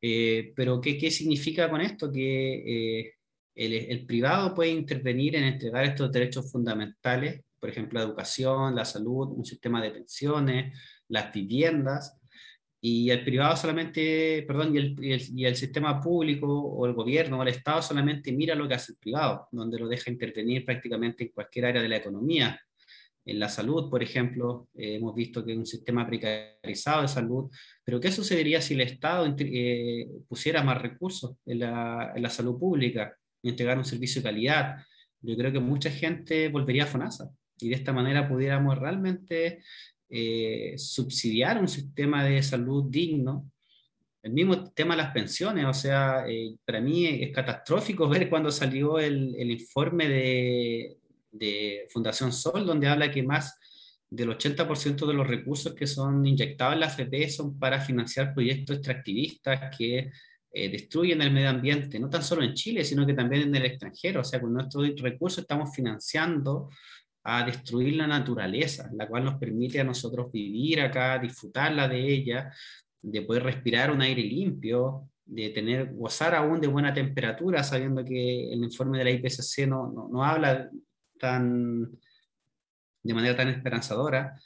eh, 0.00 0.52
pero 0.54 0.80
¿qué, 0.80 0.96
¿qué, 0.98 1.10
significa 1.10 1.70
con 1.70 1.80
esto? 1.80 2.12
Que 2.12 3.00
eh, 3.00 3.14
el, 3.54 3.72
el, 3.72 4.06
privado 4.06 4.54
puede 4.54 4.70
intervenir 4.70 5.36
en 5.36 5.44
entregar 5.44 5.84
estos 5.84 6.12
derechos 6.12 6.50
fundamentales, 6.50 7.42
por 7.60 7.70
ejemplo, 7.70 7.98
la 7.98 8.06
educación, 8.06 8.74
la 8.74 8.84
salud, 8.84 9.28
un 9.36 9.44
sistema 9.44 9.82
de 9.82 9.90
pensiones, 9.90 10.78
las 11.08 11.32
viviendas, 11.32 12.18
y 12.80 13.10
el 13.10 13.24
privado 13.24 13.56
solamente, 13.56 14.44
perdón, 14.46 14.74
y 14.74 14.78
el, 14.78 15.04
y 15.04 15.12
el, 15.12 15.22
y 15.34 15.44
el 15.46 15.56
sistema 15.56 16.00
público 16.00 16.46
o 16.46 16.86
el 16.86 16.92
gobierno 16.92 17.38
o 17.38 17.42
el 17.42 17.48
Estado 17.48 17.82
solamente 17.82 18.32
mira 18.32 18.54
lo 18.54 18.68
que 18.68 18.74
hace 18.74 18.92
el 18.92 18.98
privado, 18.98 19.48
donde 19.50 19.78
lo 19.78 19.88
deja 19.88 20.10
intervenir 20.10 20.64
prácticamente 20.64 21.24
en 21.24 21.30
cualquier 21.30 21.66
área 21.66 21.82
de 21.82 21.88
la 21.88 21.96
economía, 21.96 22.60
en 23.26 23.40
la 23.40 23.48
salud, 23.48 23.90
por 23.90 24.04
ejemplo, 24.04 24.68
eh, 24.74 24.94
hemos 24.94 25.14
visto 25.14 25.44
que 25.44 25.52
es 25.52 25.58
un 25.58 25.66
sistema 25.66 26.06
precarizado 26.06 27.02
de 27.02 27.08
salud, 27.08 27.50
pero 27.84 27.98
¿qué 27.98 28.12
sucedería 28.12 28.60
si 28.60 28.74
el 28.74 28.82
Estado 28.82 29.34
eh, 29.38 30.06
pusiera 30.28 30.62
más 30.62 30.80
recursos 30.80 31.36
en 31.44 31.58
la, 31.58 32.12
en 32.14 32.22
la, 32.22 32.30
salud 32.30 32.56
pública 32.56 33.16
y 33.42 33.48
entregara 33.48 33.80
un 33.80 33.84
servicio 33.84 34.22
de 34.22 34.28
calidad? 34.28 34.76
Yo 35.20 35.36
creo 35.36 35.50
que 35.50 35.58
mucha 35.58 35.90
gente 35.90 36.48
volvería 36.48 36.84
a 36.84 36.86
FONASA 36.86 37.28
y 37.60 37.68
de 37.68 37.74
esta 37.74 37.92
manera 37.92 38.28
pudiéramos 38.28 38.78
realmente 38.78 39.62
eh, 40.08 40.74
subsidiar 40.76 41.60
un 41.60 41.68
sistema 41.68 42.24
de 42.24 42.42
salud 42.42 42.84
digno. 42.88 43.50
El 44.22 44.32
mismo 44.32 44.72
tema 44.72 44.94
de 44.96 45.02
las 45.02 45.12
pensiones, 45.12 45.64
o 45.64 45.72
sea, 45.72 46.24
para 46.64 46.80
mí 46.80 47.06
es 47.06 47.32
catastrófico 47.32 48.08
ver 48.10 48.28
cuando 48.28 48.50
salió 48.50 48.98
el, 48.98 49.34
el 49.38 49.50
informe 49.50 50.08
de, 50.08 50.96
de 51.30 51.86
Fundación 51.90 52.32
Sol, 52.32 52.66
donde 52.66 52.88
habla 52.88 53.10
que 53.10 53.22
más 53.22 53.58
del 54.08 54.30
80% 54.30 55.06
de 55.06 55.14
los 55.14 55.26
recursos 55.26 55.74
que 55.74 55.86
son 55.86 56.24
inyectados 56.24 56.74
en 56.74 56.80
la 56.80 56.86
AFP 56.86 57.28
son 57.28 57.58
para 57.58 57.80
financiar 57.80 58.32
proyectos 58.32 58.76
extractivistas 58.76 59.76
que 59.76 60.10
eh, 60.52 60.68
destruyen 60.70 61.20
el 61.22 61.32
medio 61.32 61.50
ambiente, 61.50 61.98
no 61.98 62.08
tan 62.08 62.22
solo 62.22 62.42
en 62.42 62.54
Chile, 62.54 62.84
sino 62.84 63.06
que 63.06 63.14
también 63.14 63.42
en 63.42 63.54
el 63.56 63.66
extranjero. 63.66 64.20
O 64.20 64.24
sea, 64.24 64.40
con 64.40 64.54
nuestros 64.54 64.90
recursos 65.00 65.40
estamos 65.40 65.74
financiando 65.74 66.70
a 67.28 67.44
destruir 67.44 67.96
la 67.96 68.06
naturaleza, 68.06 68.88
la 68.94 69.08
cual 69.08 69.24
nos 69.24 69.34
permite 69.34 69.80
a 69.80 69.84
nosotros 69.84 70.30
vivir 70.30 70.80
acá, 70.80 71.18
disfrutarla 71.18 71.88
de 71.88 72.08
ella, 72.08 72.52
de 73.02 73.22
poder 73.22 73.42
respirar 73.42 73.90
un 73.90 74.00
aire 74.00 74.22
limpio, 74.22 75.10
de 75.24 75.50
tener, 75.50 75.92
gozar 75.92 76.36
aún 76.36 76.60
de 76.60 76.68
buena 76.68 76.94
temperatura, 76.94 77.64
sabiendo 77.64 78.04
que 78.04 78.52
el 78.52 78.62
informe 78.62 78.98
de 78.98 79.04
la 79.04 79.10
IPCC 79.10 79.66
no, 79.66 79.90
no, 79.90 80.08
no 80.08 80.24
habla 80.24 80.70
tan, 81.18 81.90
de 83.02 83.14
manera 83.14 83.36
tan 83.36 83.48
esperanzadora, 83.48 84.40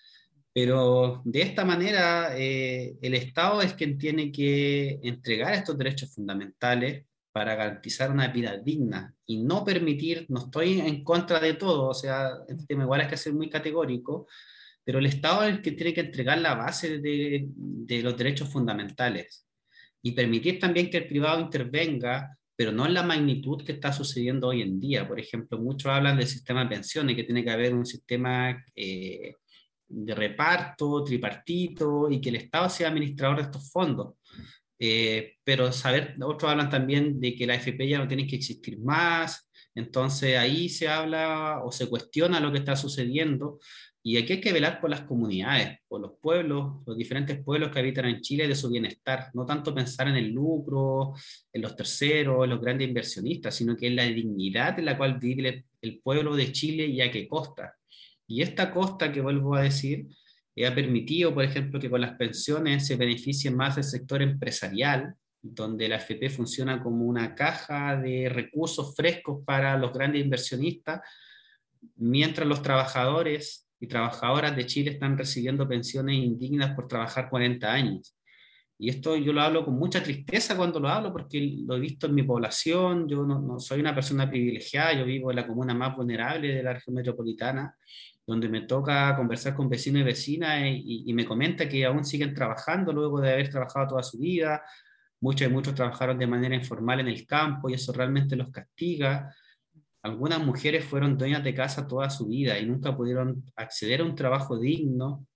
pero 0.55 1.21
de 1.27 1.43
esta 1.43 1.66
manera 1.66 2.35
eh, 2.38 2.97
el 3.03 3.12
Estado 3.12 3.61
es 3.61 3.75
quien 3.75 3.99
tiene 3.99 4.33
que 4.33 5.01
entregar 5.03 5.53
estos 5.53 5.77
derechos 5.77 6.14
fundamentales 6.14 7.05
para 7.33 7.55
garantizar 7.55 8.11
una 8.11 8.29
vida 8.29 8.57
digna 8.57 9.14
y 9.27 9.43
no 9.43 9.64
permitir, 9.64 10.27
no 10.29 10.40
estoy 10.45 10.81
en 10.81 11.05
contra 11.05 11.38
de 11.38 11.55
todo, 11.55 11.88
o 11.88 11.95
sea, 11.95 12.31
este 12.49 12.66
tema 12.66 12.85
igual 12.85 13.03
es 13.03 13.09
que 13.09 13.16
ser 13.16 13.33
muy 13.35 13.49
categórico, 13.49 14.27
pero 14.85 14.99
el 14.99 15.07
Estado 15.07 15.45
es 15.45 15.55
el 15.55 15.62
que 15.62 15.73
tiene 15.73 15.95
que 15.95 16.01
entregar 16.01 16.38
la 16.38 16.55
base 16.55 16.99
de, 16.99 17.49
los 18.03 18.16
derechos 18.16 18.49
fundamentales 18.49 19.47
y 20.03 20.12
permitir 20.12 20.59
también 20.59 20.90
que 20.90 20.99
el 20.99 21.09
privado 21.09 21.40
intervenga 21.40 22.37
pero 22.57 22.73
no 22.73 22.85
en 22.85 22.93
la 22.93 23.03
magnitud 23.03 23.64
que 23.64 23.73
está 23.73 23.90
sucediendo 23.90 24.49
hoy 24.49 24.61
en 24.61 24.79
día. 24.79 25.09
Por 25.09 25.19
ejemplo, 25.19 25.59
muchos 25.59 25.90
hablan 25.90 26.19
del 26.19 26.27
sistema 26.27 26.62
de 26.62 26.69
pensiones, 26.69 27.16
que 27.16 27.25
tiene 27.25 27.43
que 27.43 27.51
haber 27.51 27.73
un 27.73 27.87
sistema 27.87 28.62
eh, 28.77 29.37
de 29.88 30.14
reparto, 30.14 31.03
tripartito, 31.03 32.11
y 32.11 32.21
que 32.21 32.29
el 32.29 32.37
Estado 32.37 32.69
sea 32.69 32.88
administrador 32.88 33.38
de 33.38 33.43
estos 33.45 33.73
fondos. 33.73 34.14
Eh, 34.83 35.35
pero 35.45 35.71
saber, 35.73 36.16
otros 36.23 36.51
hablan 36.51 36.71
también 36.71 37.21
de 37.21 37.35
que 37.35 37.47
la 37.47 37.55
AFP 37.55 37.87
ya 37.87 37.99
no 37.99 38.09
tiene 38.09 38.27
que 38.27 38.37
existir 38.37 38.79
más, 38.81 39.51
entonces 39.75 40.38
ahí 40.38 40.71
se 40.71 40.88
habla 40.88 41.61
o 41.62 41.71
se 41.71 41.87
cuestiona 41.87 42.40
lo 42.40 42.51
que 42.51 42.59
está 42.59 42.75
sucediendo, 42.75 43.59
y 44.03 44.16
aquí 44.16 44.35
hay 44.35 44.40
que 44.40 44.53
velar 44.53 44.81
por 44.81 44.88
las 44.88 45.03
comunidades, 45.03 45.79
por 45.87 46.01
los 46.01 46.12
pueblos, 46.23 46.83
los 46.87 46.97
diferentes 46.97 47.43
pueblos 47.45 47.71
que 47.71 47.81
habitan 47.81 48.07
en 48.07 48.23
Chile, 48.23 48.49
de 48.49 48.55
su 48.55 48.71
bienestar. 48.71 49.29
No 49.35 49.45
tanto 49.45 49.75
pensar 49.75 50.09
en 50.09 50.16
el 50.16 50.31
lucro, 50.31 51.12
en 51.53 51.61
los 51.61 51.77
terceros, 51.77 52.45
en 52.45 52.51
los 52.51 52.61
grandes 52.62 52.88
inversionistas, 52.88 53.55
sino 53.55 53.77
que 53.77 53.88
en 53.88 53.97
la 53.97 54.05
dignidad 54.05 54.79
en 54.79 54.87
la 54.87 54.97
cual 54.97 55.19
vive 55.19 55.66
el 55.83 56.01
pueblo 56.01 56.35
de 56.35 56.51
Chile 56.51 56.87
y 56.87 57.03
a 57.03 57.11
qué 57.11 57.29
costa. 57.29 57.75
Y 58.27 58.40
esta 58.40 58.73
costa, 58.73 59.12
que 59.12 59.21
vuelvo 59.21 59.55
a 59.55 59.62
decir, 59.62 60.07
eh, 60.61 60.66
ha 60.66 60.75
permitido, 60.75 61.33
por 61.33 61.44
ejemplo, 61.44 61.81
que 61.81 61.90
con 61.90 62.01
las 62.01 62.16
pensiones 62.16 62.87
se 62.87 62.96
beneficie 62.96 63.51
más 63.51 63.77
el 63.77 63.85
sector 63.85 64.23
empresarial, 64.23 65.14
donde 65.42 65.88
la 65.88 65.96
FP 65.96 66.29
funciona 66.31 66.83
como 66.83 67.05
una 67.05 67.35
caja 67.35 67.96
de 67.96 68.29
recursos 68.29 68.94
frescos 68.94 69.42
para 69.44 69.79
los 69.79 69.92
grandes 69.92 70.23
inversionistas, 70.23 71.01
mientras 71.96 72.46
los 72.46 72.62
trabajadores 72.62 73.66
y 73.81 73.87
trabajadoras 73.87 74.55
de 74.55 74.66
Chile 74.66 74.90
están 74.92 75.16
recibiendo 75.16 75.66
pensiones 75.66 76.16
indignas 76.16 76.75
por 76.75 76.87
trabajar 76.87 77.31
40 77.31 77.73
años. 77.73 78.14
Y 78.83 78.88
esto 78.88 79.14
yo 79.14 79.35
lo 79.35 79.43
hablo 79.43 79.62
con 79.62 79.75
mucha 79.75 80.03
tristeza 80.03 80.57
cuando 80.57 80.81
lo 80.81 80.88
hablo 80.88 81.12
porque 81.12 81.38
lo 81.66 81.77
he 81.77 81.81
visto 81.81 82.07
en 82.07 82.14
mi 82.14 82.23
población, 82.23 83.07
yo 83.07 83.27
no, 83.27 83.61
soy 83.61 83.79
una 83.79 83.95
persona 83.95 84.31
privilegiada, 84.31 84.95
yo 84.95 85.05
vivo 85.05 85.29
en 85.31 85.37
la 85.37 85.47
comuna 85.47 85.75
más 85.75 85.95
vulnerable 85.95 86.49
de 86.49 86.62
la 86.62 86.73
región 86.73 86.95
metropolitana, 86.95 87.77
donde 88.27 88.49
me 88.49 88.62
toca 88.62 89.14
conversar 89.14 89.55
con 89.55 89.69
vecinos 89.69 90.01
y 90.01 90.05
vecinas 90.05 90.62
y, 90.64 91.05
y 91.07 91.12
me 91.12 91.27
comenta 91.27 91.69
que 91.69 91.85
aún 91.85 92.07
siguen 92.07 92.33
trabajando 92.33 92.90
luego 92.90 93.21
de 93.21 93.31
haber 93.31 93.51
trabajado 93.51 93.88
toda 93.88 94.03
su 94.03 94.19
vida, 94.19 94.62
muchos 95.21 95.47
y 95.47 95.53
muchos 95.53 95.75
trabajaron 95.75 96.16
de 96.16 96.27
manera 96.27 96.55
informal 96.55 97.01
en 97.01 97.09
el 97.09 97.27
campo 97.27 97.69
y 97.69 97.75
eso 97.75 97.93
realmente 97.93 98.35
los 98.35 98.51
castiga. 98.51 99.31
Algunas 100.03 100.43
mujeres 100.43 100.87
fueron 100.87 101.19
dueñas 101.19 101.45
de 101.45 101.55
casa 101.55 101.87
toda 101.87 102.09
su 102.09 102.29
vida 102.29 102.59
y 102.59 102.64
nunca 102.64 102.97
pudieron 102.97 103.45
acceder 103.57 104.01
a 104.01 104.05
un 104.05 104.14
trabajo 104.14 104.59
digno 104.59 105.27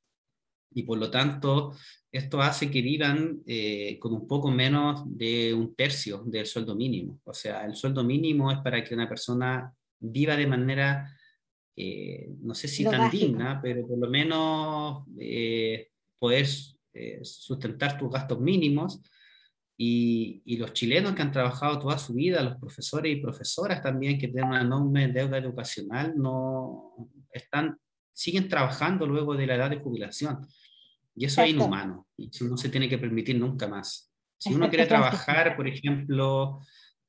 y 0.74 0.82
por 0.82 0.98
lo 0.98 1.10
tanto 1.10 1.74
esto 2.10 2.40
hace 2.40 2.70
que 2.70 2.82
vivan 2.82 3.42
eh, 3.46 3.98
con 3.98 4.12
un 4.12 4.28
poco 4.28 4.50
menos 4.50 5.02
de 5.06 5.52
un 5.54 5.74
tercio 5.74 6.22
del 6.26 6.46
sueldo 6.46 6.74
mínimo. 6.76 7.20
O 7.24 7.32
sea, 7.32 7.64
el 7.64 7.74
sueldo 7.74 8.04
mínimo 8.04 8.52
es 8.52 8.58
para 8.58 8.84
que 8.84 8.94
una 8.94 9.08
persona 9.08 9.72
viva 9.98 10.36
de 10.36 10.46
manera, 10.46 11.12
eh, 11.74 12.28
no 12.40 12.54
sé 12.54 12.68
si 12.68 12.84
tan 12.84 13.10
digna, 13.10 13.60
pero 13.62 13.86
por 13.86 13.98
lo 13.98 14.08
menos 14.08 15.04
eh, 15.18 15.88
poder 16.18 16.46
sustentar 17.22 17.98
tus 17.98 18.08
gastos 18.10 18.40
mínimos 18.40 19.00
y, 19.76 20.56
los 20.56 20.72
chilenos 20.72 21.14
que 21.14 21.22
han 21.22 21.32
trabajado 21.32 21.80
toda 21.80 21.98
su 21.98 22.14
vida, 22.14 22.42
los 22.42 22.56
profesores 22.56 23.12
y 23.12 23.20
profesoras 23.20 23.82
también 23.82 24.18
que 24.18 24.28
tienen 24.28 24.50
una 24.50 24.60
enorme 24.60 25.08
deuda 25.08 25.38
educacional, 25.38 26.14
no 26.16 26.94
están 27.32 27.76
siguen 28.14 28.48
trabajando 28.48 29.06
luego 29.06 29.34
de 29.34 29.46
la 29.46 29.56
edad 29.56 29.70
de 29.70 29.80
jubilación. 29.80 30.46
Y 31.14 31.26
eso 31.26 31.42
es 31.42 31.50
inhumano, 31.50 32.06
y 32.16 32.28
eso 32.28 32.44
no 32.46 32.56
se 32.56 32.70
tiene 32.70 32.88
que 32.88 32.98
permitir 32.98 33.38
nunca 33.38 33.68
más. 33.68 34.10
Si 34.38 34.54
uno 34.54 34.68
quiere 34.68 34.86
trabajar, 34.86 35.56
por 35.56 35.68
ejemplo, 35.68 36.60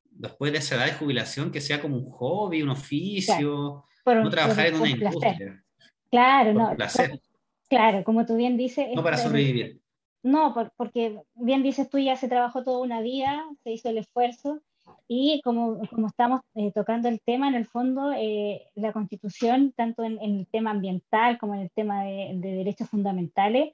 después 0.03 0.51
de 0.51 0.59
esa 0.59 0.75
edad 0.75 0.85
de 0.85 0.93
jubilación, 0.93 1.51
que 1.51 1.61
sea 1.61 1.81
como 1.81 1.97
un 1.97 2.09
hobby, 2.09 2.61
un 2.61 2.69
oficio, 2.69 3.85
no 4.05 4.29
trabajar 4.29 4.67
en 4.67 4.75
una 4.75 4.89
industria. 4.89 5.63
Claro, 6.11 6.53
no. 6.53 6.75
Claro, 7.67 8.03
como 8.03 8.25
tú 8.25 8.35
bien 8.35 8.57
dices. 8.57 8.87
No 8.93 9.03
para 9.03 9.17
sobrevivir. 9.17 9.81
No, 10.21 10.55
porque 10.77 11.19
bien 11.35 11.63
dices 11.63 11.89
tú, 11.89 11.97
ya 11.97 12.15
se 12.15 12.27
trabajó 12.27 12.63
toda 12.63 12.79
una 12.79 13.01
vida, 13.01 13.43
se 13.63 13.71
hizo 13.71 13.89
el 13.89 13.97
esfuerzo, 13.97 14.61
y 15.07 15.41
como, 15.43 15.81
como 15.89 16.07
estamos 16.07 16.41
eh, 16.55 16.71
tocando 16.73 17.09
el 17.09 17.21
tema, 17.21 17.47
en 17.47 17.55
el 17.55 17.67
fondo, 17.67 18.11
eh, 18.13 18.67
la 18.75 18.91
Constitución, 18.93 19.73
tanto 19.75 20.03
en, 20.03 20.19
el 20.21 20.47
tema 20.47 20.71
ambiental 20.71 21.37
como 21.37 21.55
en 21.55 21.61
el 21.61 21.71
tema 21.71 22.03
de, 22.03 22.37
derechos 22.41 22.89
fundamentales, 22.89 23.73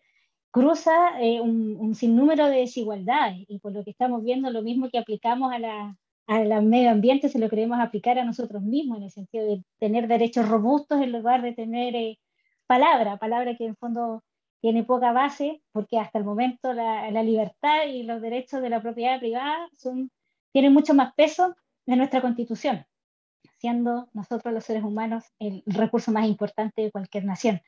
cruza 0.51 0.91
eh, 1.21 1.39
un, 1.39 1.77
un, 1.79 1.95
sinnúmero 1.95 2.47
de 2.47 2.57
desigualdades. 2.59 3.45
Y 3.47 3.59
por 3.59 3.71
lo 3.73 3.83
que 3.83 3.91
estamos 3.91 4.23
viendo, 4.23 4.51
lo 4.51 4.61
mismo 4.61 4.89
que 4.89 4.97
aplicamos 4.97 5.53
a 5.53 5.59
la, 5.59 5.97
al 6.27 6.63
medio 6.65 6.91
ambiente 6.91 7.29
se 7.29 7.39
lo 7.39 7.49
queremos 7.49 7.79
aplicar 7.79 8.19
a 8.19 8.25
nosotros 8.25 8.61
mismos, 8.61 8.97
en 8.97 9.03
el 9.03 9.11
sentido 9.11 9.45
de 9.45 9.63
tener 9.79 10.07
derechos 10.07 10.49
robustos 10.49 11.01
en 11.01 11.11
lugar 11.11 11.41
de 11.41 11.53
tener 11.53 12.17
palabra, 12.67 13.17
palabra 13.17 13.55
que 13.55 13.65
en 13.65 13.75
fondo 13.77 14.23
tiene 14.61 14.83
poca 14.83 15.11
base, 15.11 15.61
porque 15.71 15.97
hasta 15.97 16.19
el 16.19 16.25
momento 16.25 16.73
la, 16.73 17.09
la 17.11 17.23
libertad 17.23 17.87
y 17.87 18.03
los 18.03 18.21
derechos 18.21 18.61
de 18.61 18.69
la 18.69 18.81
propiedad 18.81 19.19
privada 19.19 19.67
son 19.77 20.11
tiene 20.51 20.69
mucho 20.69 20.93
más 20.93 21.13
peso 21.15 21.55
en 21.85 21.97
nuestra 21.97 22.21
constitución, 22.21 22.85
siendo 23.59 24.09
nosotros 24.13 24.53
los 24.53 24.63
seres 24.63 24.83
humanos 24.83 25.25
el 25.39 25.63
recurso 25.65 26.11
más 26.11 26.27
importante 26.27 26.81
de 26.81 26.91
cualquier 26.91 27.25
nación. 27.25 27.61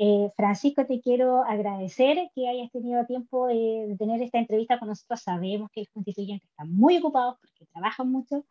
Eh, 0.00 0.30
Francisco, 0.36 0.86
te 0.86 1.00
quiero 1.00 1.42
agradecer 1.42 2.30
que 2.32 2.48
hayas 2.48 2.70
tenido 2.70 3.04
tiempo 3.04 3.48
de, 3.48 3.96
tener 3.98 4.22
esta 4.22 4.38
entrevista 4.38 4.78
con 4.78 4.88
nosotros. 4.88 5.20
Sabemos 5.20 5.70
que 5.72 5.80
los 5.80 5.90
constituyentes 5.90 6.48
están 6.48 6.72
muy 6.72 6.98
ocupados 6.98 7.36
porque 7.40 7.66
trabajan 7.72 8.12
mucho, 8.12 8.44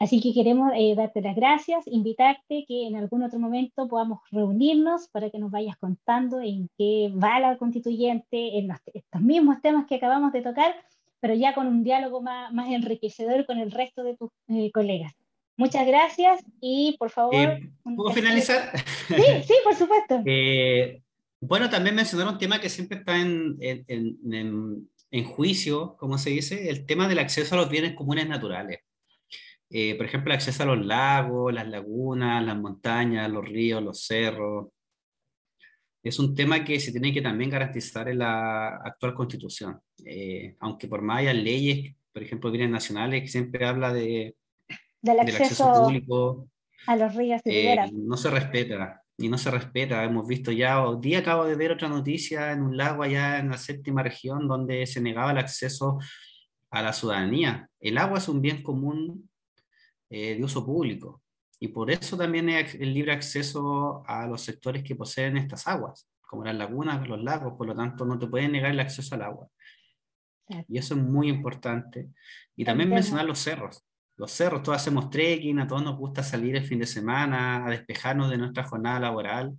así 0.00 0.20
que 0.20 0.34
queremos 0.34 0.72
eh, 0.74 0.94
darte 0.96 1.20
las 1.20 1.36
gracias, 1.36 1.86
invitarte 1.86 2.64
que 2.66 2.88
en 2.88 2.96
algún 2.96 3.22
otro 3.22 3.38
momento 3.38 3.86
podamos 3.86 4.20
reunirnos 4.32 5.08
para 5.08 5.30
que 5.30 5.38
nos 5.38 5.52
vayas 5.52 5.76
contando 5.76 6.40
en 6.40 6.68
qué 6.76 7.12
va 7.16 7.38
la 7.38 7.58
constituyente, 7.58 8.58
en 8.58 8.72
estos 8.92 9.20
mismos 9.20 9.62
temas 9.62 9.86
que 9.86 9.96
acabamos 9.96 10.32
de 10.32 10.42
tocar 10.42 10.74
pero 11.20 11.34
ya 11.34 11.54
con 11.54 11.66
un 11.66 11.82
diálogo 11.82 12.22
más, 12.22 12.52
más 12.52 12.70
enriquecedor 12.70 13.46
con 13.46 13.58
el 13.58 13.70
resto 13.70 14.02
de 14.02 14.16
tus 14.16 14.30
eh, 14.48 14.70
colegas. 14.72 15.12
Muchas 15.56 15.86
gracias 15.86 16.44
y 16.60 16.96
por 16.98 17.10
favor... 17.10 17.34
Eh, 17.34 17.70
¿Puedo 17.82 18.12
finalizar? 18.12 18.70
Sí, 19.08 19.42
sí, 19.46 19.54
por 19.64 19.74
supuesto. 19.74 20.22
Eh, 20.26 21.02
bueno, 21.40 21.70
también 21.70 21.94
mencionar 21.94 22.28
un 22.28 22.38
tema 22.38 22.60
que 22.60 22.68
siempre 22.68 22.98
está 22.98 23.16
en, 23.16 23.56
en, 23.60 23.84
en, 23.88 24.88
en, 25.12 25.24
juicio, 25.24 25.96
como 25.96 26.18
se 26.18 26.30
dice, 26.30 26.68
el 26.68 26.84
tema 26.84 27.06
del 27.06 27.20
acceso 27.20 27.54
a 27.54 27.58
los 27.58 27.70
bienes 27.70 27.94
comunes 27.94 28.28
naturales. 28.28 28.80
por 29.68 30.06
ejemplo, 30.06 30.32
el 30.32 30.36
acceso 30.36 30.64
a 30.64 30.66
los 30.66 30.84
lagos, 30.84 31.54
las 31.54 31.68
lagunas, 31.68 32.44
las 32.44 32.56
montañas, 32.56 33.30
los 33.30 33.44
ríos, 33.44 33.80
los 33.80 34.04
cerros, 34.04 34.68
es 36.02 36.18
un 36.18 36.34
tema 36.34 36.64
que 36.64 36.78
se 36.80 36.92
tiene 36.92 37.12
que 37.12 37.22
también 37.22 37.50
garantizar 37.50 38.08
en 38.08 38.18
la 38.18 38.76
actual 38.76 39.14
constitución. 39.14 39.80
Eh, 40.04 40.56
aunque 40.60 40.88
por 40.88 41.02
más 41.02 41.18
haya 41.18 41.32
leyes, 41.32 41.94
por 42.12 42.22
ejemplo, 42.22 42.50
bienes 42.50 42.70
nacionales, 42.70 43.22
que 43.22 43.28
siempre 43.28 43.66
habla 43.66 43.92
de, 43.92 44.36
del, 45.02 45.20
acceso 45.20 45.72
público 45.72 46.48
a 46.86 46.96
los 46.96 47.14
ríos 47.14 47.40
y 47.44 47.50
eh, 47.50 47.90
no 47.92 48.16
se 48.16 48.30
respeta, 48.30 49.02
y 49.16 49.28
no 49.28 49.36
se 49.38 49.50
respeta. 49.50 50.04
Hemos 50.04 50.26
visto 50.26 50.52
ya, 50.52 50.84
hoy 50.84 50.98
día 51.00 51.18
acabo 51.18 51.44
de 51.44 51.56
ver 51.56 51.72
otra 51.72 51.88
noticia 51.88 52.52
en 52.52 52.62
un 52.62 52.76
lago 52.76 53.02
allá 53.02 53.38
en 53.38 53.50
la 53.50 53.58
séptima 53.58 54.02
región 54.02 54.46
donde 54.48 54.86
se 54.86 55.00
negaba 55.00 55.32
el 55.32 55.38
acceso 55.38 55.98
a 56.70 56.82
la 56.82 56.92
ciudadanía. 56.92 57.68
El 57.80 57.98
agua 57.98 58.18
es 58.18 58.28
un 58.28 58.40
bien 58.40 58.62
común 58.62 59.28
eh, 60.10 60.36
de 60.36 60.44
uso 60.44 60.64
público. 60.64 61.22
Y 61.60 61.68
por 61.68 61.90
eso 61.90 62.16
también 62.16 62.48
es 62.48 62.74
el 62.74 62.94
libre 62.94 63.12
acceso 63.12 64.02
a 64.06 64.26
los 64.26 64.42
sectores 64.42 64.84
que 64.84 64.94
poseen 64.94 65.36
estas 65.36 65.66
aguas, 65.66 66.08
como 66.20 66.44
las 66.44 66.54
lagunas, 66.54 67.06
los 67.08 67.22
lagos, 67.22 67.54
por 67.56 67.66
lo 67.66 67.74
tanto 67.74 68.04
no 68.04 68.18
te 68.18 68.26
pueden 68.26 68.52
negar 68.52 68.70
el 68.70 68.80
acceso 68.80 69.14
al 69.14 69.22
agua. 69.22 69.48
Y 70.68 70.78
eso 70.78 70.94
es 70.94 71.00
muy 71.00 71.28
importante. 71.28 72.08
Y 72.56 72.64
también 72.64 72.88
mencionar 72.88 73.24
los 73.24 73.38
cerros. 73.38 73.84
Los 74.16 74.32
cerros, 74.32 74.62
todos 74.62 74.76
hacemos 74.76 75.10
trekking, 75.10 75.60
a 75.60 75.66
todos 75.66 75.82
nos 75.82 75.96
gusta 75.96 76.22
salir 76.22 76.56
el 76.56 76.64
fin 76.64 76.80
de 76.80 76.86
semana, 76.86 77.64
a 77.64 77.70
despejarnos 77.70 78.30
de 78.30 78.38
nuestra 78.38 78.64
jornada 78.64 78.98
laboral. 78.98 79.56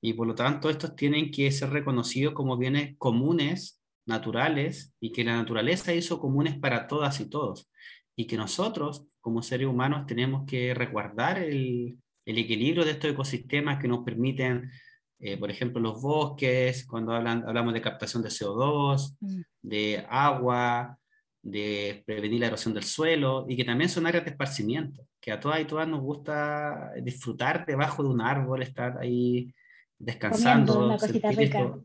Y 0.00 0.14
por 0.14 0.26
lo 0.26 0.34
tanto, 0.34 0.70
estos 0.70 0.96
tienen 0.96 1.30
que 1.30 1.50
ser 1.52 1.70
reconocidos 1.70 2.34
como 2.34 2.56
bienes 2.56 2.96
comunes, 2.98 3.80
naturales, 4.06 4.94
y 4.98 5.12
que 5.12 5.24
la 5.24 5.36
naturaleza 5.36 5.94
hizo 5.94 6.18
comunes 6.18 6.58
para 6.58 6.86
todas 6.86 7.20
y 7.20 7.28
todos. 7.28 7.70
Y 8.16 8.26
que 8.26 8.36
nosotros, 8.36 9.06
como 9.20 9.42
seres 9.42 9.66
humanos 9.66 10.06
tenemos 10.06 10.46
que 10.46 10.74
resguardar 10.74 11.38
el, 11.38 11.98
el 12.24 12.38
equilibrio 12.38 12.84
de 12.84 12.92
estos 12.92 13.10
ecosistemas 13.10 13.78
que 13.80 13.88
nos 13.88 14.04
permiten, 14.04 14.70
eh, 15.18 15.36
por 15.36 15.50
ejemplo, 15.50 15.80
los 15.80 16.00
bosques, 16.00 16.86
cuando 16.86 17.12
hablan, 17.12 17.44
hablamos 17.46 17.74
de 17.74 17.82
captación 17.82 18.22
de 18.22 18.28
CO2, 18.28 19.16
mm. 19.20 19.40
de 19.62 20.06
agua, 20.08 20.98
de 21.42 22.02
prevenir 22.06 22.40
la 22.40 22.46
erosión 22.48 22.74
del 22.74 22.84
suelo, 22.84 23.46
y 23.48 23.56
que 23.56 23.64
también 23.64 23.90
son 23.90 24.06
áreas 24.06 24.24
de 24.24 24.30
esparcimiento, 24.30 25.06
que 25.20 25.32
a 25.32 25.40
todas 25.40 25.60
y 25.60 25.64
todas 25.64 25.88
nos 25.88 26.00
gusta 26.00 26.92
disfrutar 27.02 27.66
debajo 27.66 28.02
de 28.02 28.08
un 28.10 28.20
árbol, 28.20 28.62
estar 28.62 28.98
ahí 28.98 29.52
descansando. 29.98 30.86
una 30.86 30.98
cosita 30.98 31.30
rica. 31.32 31.78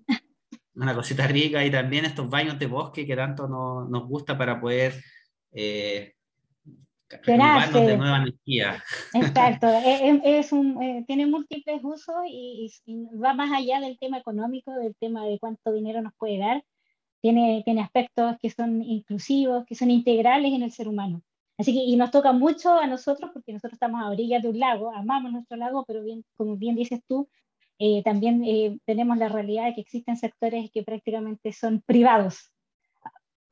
una 0.75 0.93
cosita 0.93 1.27
rica 1.27 1.65
y 1.65 1.71
también 1.71 2.05
estos 2.05 2.29
baños 2.29 2.59
de 2.59 2.67
bosque 2.67 3.05
que 3.05 3.15
tanto 3.15 3.47
nos, 3.47 3.89
nos 3.89 4.07
gusta 4.07 4.37
para 4.37 4.59
poder 4.59 5.01
eh, 5.53 6.14
de 7.09 7.97
nueva 7.97 8.17
energía. 8.17 8.83
Exacto, 9.13 9.67
e, 9.67 10.09
e, 10.25 10.39
es, 10.39 10.51
un, 10.51 10.81
eh, 10.81 11.03
tiene 11.07 11.25
múltiples 11.25 11.79
usos 11.83 12.15
y, 12.27 12.71
va 13.21 13.33
más 13.33 13.51
allá 13.51 13.79
del 13.79 13.97
tema 13.99 14.17
económico, 14.17 14.71
del 14.73 14.95
tema 14.95 15.25
de 15.25 15.39
cuánto 15.39 15.71
dinero 15.71 16.01
nos 16.01 16.13
puede 16.15 16.39
dar. 16.39 16.63
Tiene, 17.21 17.61
tiene 17.65 17.81
aspectos 17.81 18.35
que 18.41 18.49
son 18.49 18.83
inclusivos, 18.83 19.65
que 19.65 19.75
son 19.75 19.89
integrales 19.89 20.53
en 20.53 20.63
el 20.63 20.71
ser 20.71 20.87
humano. 20.87 21.21
Así 21.57 21.73
que, 21.73 21.79
y 21.79 21.95
nos 21.95 22.11
toca 22.11 22.33
mucho 22.33 22.77
a 22.77 22.85
nosotros, 22.85 23.31
porque 23.33 23.53
nosotros 23.53 23.73
estamos 23.73 24.01
a 24.01 24.09
orillas 24.09 24.43
de 24.43 24.49
un 24.49 24.59
lago, 24.59 24.91
amamos 24.93 25.31
nuestro 25.31 25.57
lago, 25.57 25.85
pero 25.87 26.03
bien, 26.03 26.23
como 26.35 26.57
bien 26.57 26.75
dices 26.75 27.01
tú, 27.07 27.29
eh, 27.79 28.03
también 28.03 28.43
eh, 28.45 28.77
tenemos 28.85 29.17
la 29.17 29.29
realidad 29.29 29.65
de 29.65 29.75
que 29.75 29.81
existen 29.81 30.17
sectores 30.17 30.69
que 30.71 30.83
prácticamente 30.83 31.51
son 31.51 31.81
privados, 31.81 32.51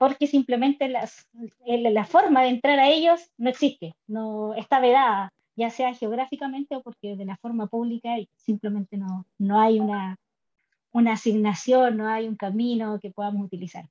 porque 0.04 0.28
simplemente 0.28 0.90
las, 0.90 1.30
la 1.66 2.04
forma 2.04 2.42
de 2.42 2.50
entrar 2.50 2.78
a 2.78 2.90
ellos 2.90 3.22
no 3.38 3.50
existe, 3.50 3.96
no 4.06 4.54
está 4.54 4.82
vedada, 4.82 5.32
ya 5.56 5.70
sea 5.70 5.94
geográficamente 5.94 6.76
o 6.76 6.82
porque 6.84 7.16
de 7.16 7.24
la 7.24 7.38
forma 7.38 7.68
pública 7.68 8.10
simplemente 8.36 8.98
no, 8.98 9.26
no 9.38 9.62
hay 9.62 9.80
una, 9.80 10.18
una 10.92 11.14
asignación, 11.14 11.96
no 11.96 12.10
hay 12.10 12.28
un 12.28 12.36
camino 12.36 13.00
que 13.02 13.12
podamos 13.12 13.46
utilizar. 13.46 13.86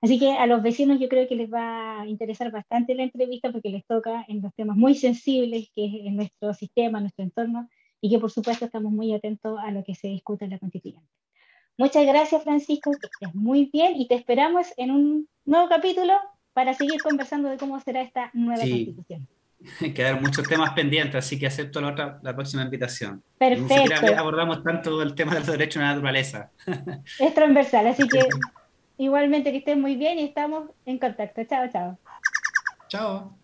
Así 0.00 0.18
que 0.18 0.32
a 0.32 0.48
los 0.48 0.64
vecinos 0.64 0.98
yo 0.98 1.08
creo 1.08 1.28
que 1.28 1.36
les 1.36 1.48
va 1.48 2.00
a 2.00 2.08
interesar 2.08 2.50
bastante 2.50 2.96
la 2.96 3.04
entrevista 3.04 3.52
porque 3.52 3.70
les 3.70 3.86
toca 3.86 4.24
en 4.26 4.42
los 4.42 4.52
temas 4.56 4.76
muy 4.76 4.96
sensibles 4.96 5.70
que 5.76 5.86
es 5.86 5.92
en 6.06 6.16
nuestro 6.16 6.54
sistema, 6.54 6.98
nuestro 6.98 7.22
entorno, 7.22 7.68
y 8.00 8.10
que 8.10 8.18
por 8.18 8.32
supuesto 8.32 8.64
estamos 8.64 8.90
muy 8.90 9.14
atentos 9.14 9.60
a 9.60 9.70
lo 9.70 9.84
que 9.84 9.94
se 9.94 10.08
discute 10.08 10.44
en 10.44 10.50
la 10.50 10.58
constituyente. 10.58 11.06
Muchas 11.78 12.06
gracias, 12.06 12.42
Francisco, 12.42 12.90
que 12.92 13.06
estés 13.06 13.34
muy 13.34 13.70
bien 13.72 13.94
y 13.96 14.06
te 14.06 14.14
esperamos 14.14 14.66
en 14.76 14.90
un 14.90 15.28
nuevo 15.44 15.68
capítulo 15.68 16.14
para 16.52 16.74
seguir 16.74 17.00
conversando 17.02 17.48
de 17.48 17.56
cómo 17.56 17.80
será 17.80 18.02
esta 18.02 18.30
nueva 18.34 18.62
constitución. 18.62 19.26
Quedan 19.94 20.20
muchos 20.20 20.46
temas 20.48 20.72
pendientes, 20.74 21.14
así 21.14 21.38
que 21.38 21.46
acepto 21.46 21.80
la, 21.80 21.88
otra, 21.88 22.18
la 22.22 22.34
próxima 22.34 22.62
invitación. 22.62 23.22
Perfecto. 23.38 24.06
Ni 24.06 24.12
abordamos 24.12 24.62
tanto 24.62 25.00
el 25.02 25.14
tema 25.14 25.34
de 25.34 25.40
los 25.40 25.48
derechos 25.48 25.80
de 25.80 25.86
la 25.86 25.94
naturaleza. 25.94 26.50
Es 27.18 27.34
transversal, 27.34 27.86
así 27.86 28.06
que 28.08 28.20
igualmente 28.98 29.50
que 29.50 29.58
estén 29.58 29.80
muy 29.80 29.96
bien 29.96 30.18
y 30.18 30.24
estamos 30.24 30.70
en 30.84 30.98
contacto. 30.98 31.42
Chao, 31.44 31.68
chao. 31.70 31.98
Chao. 32.88 33.41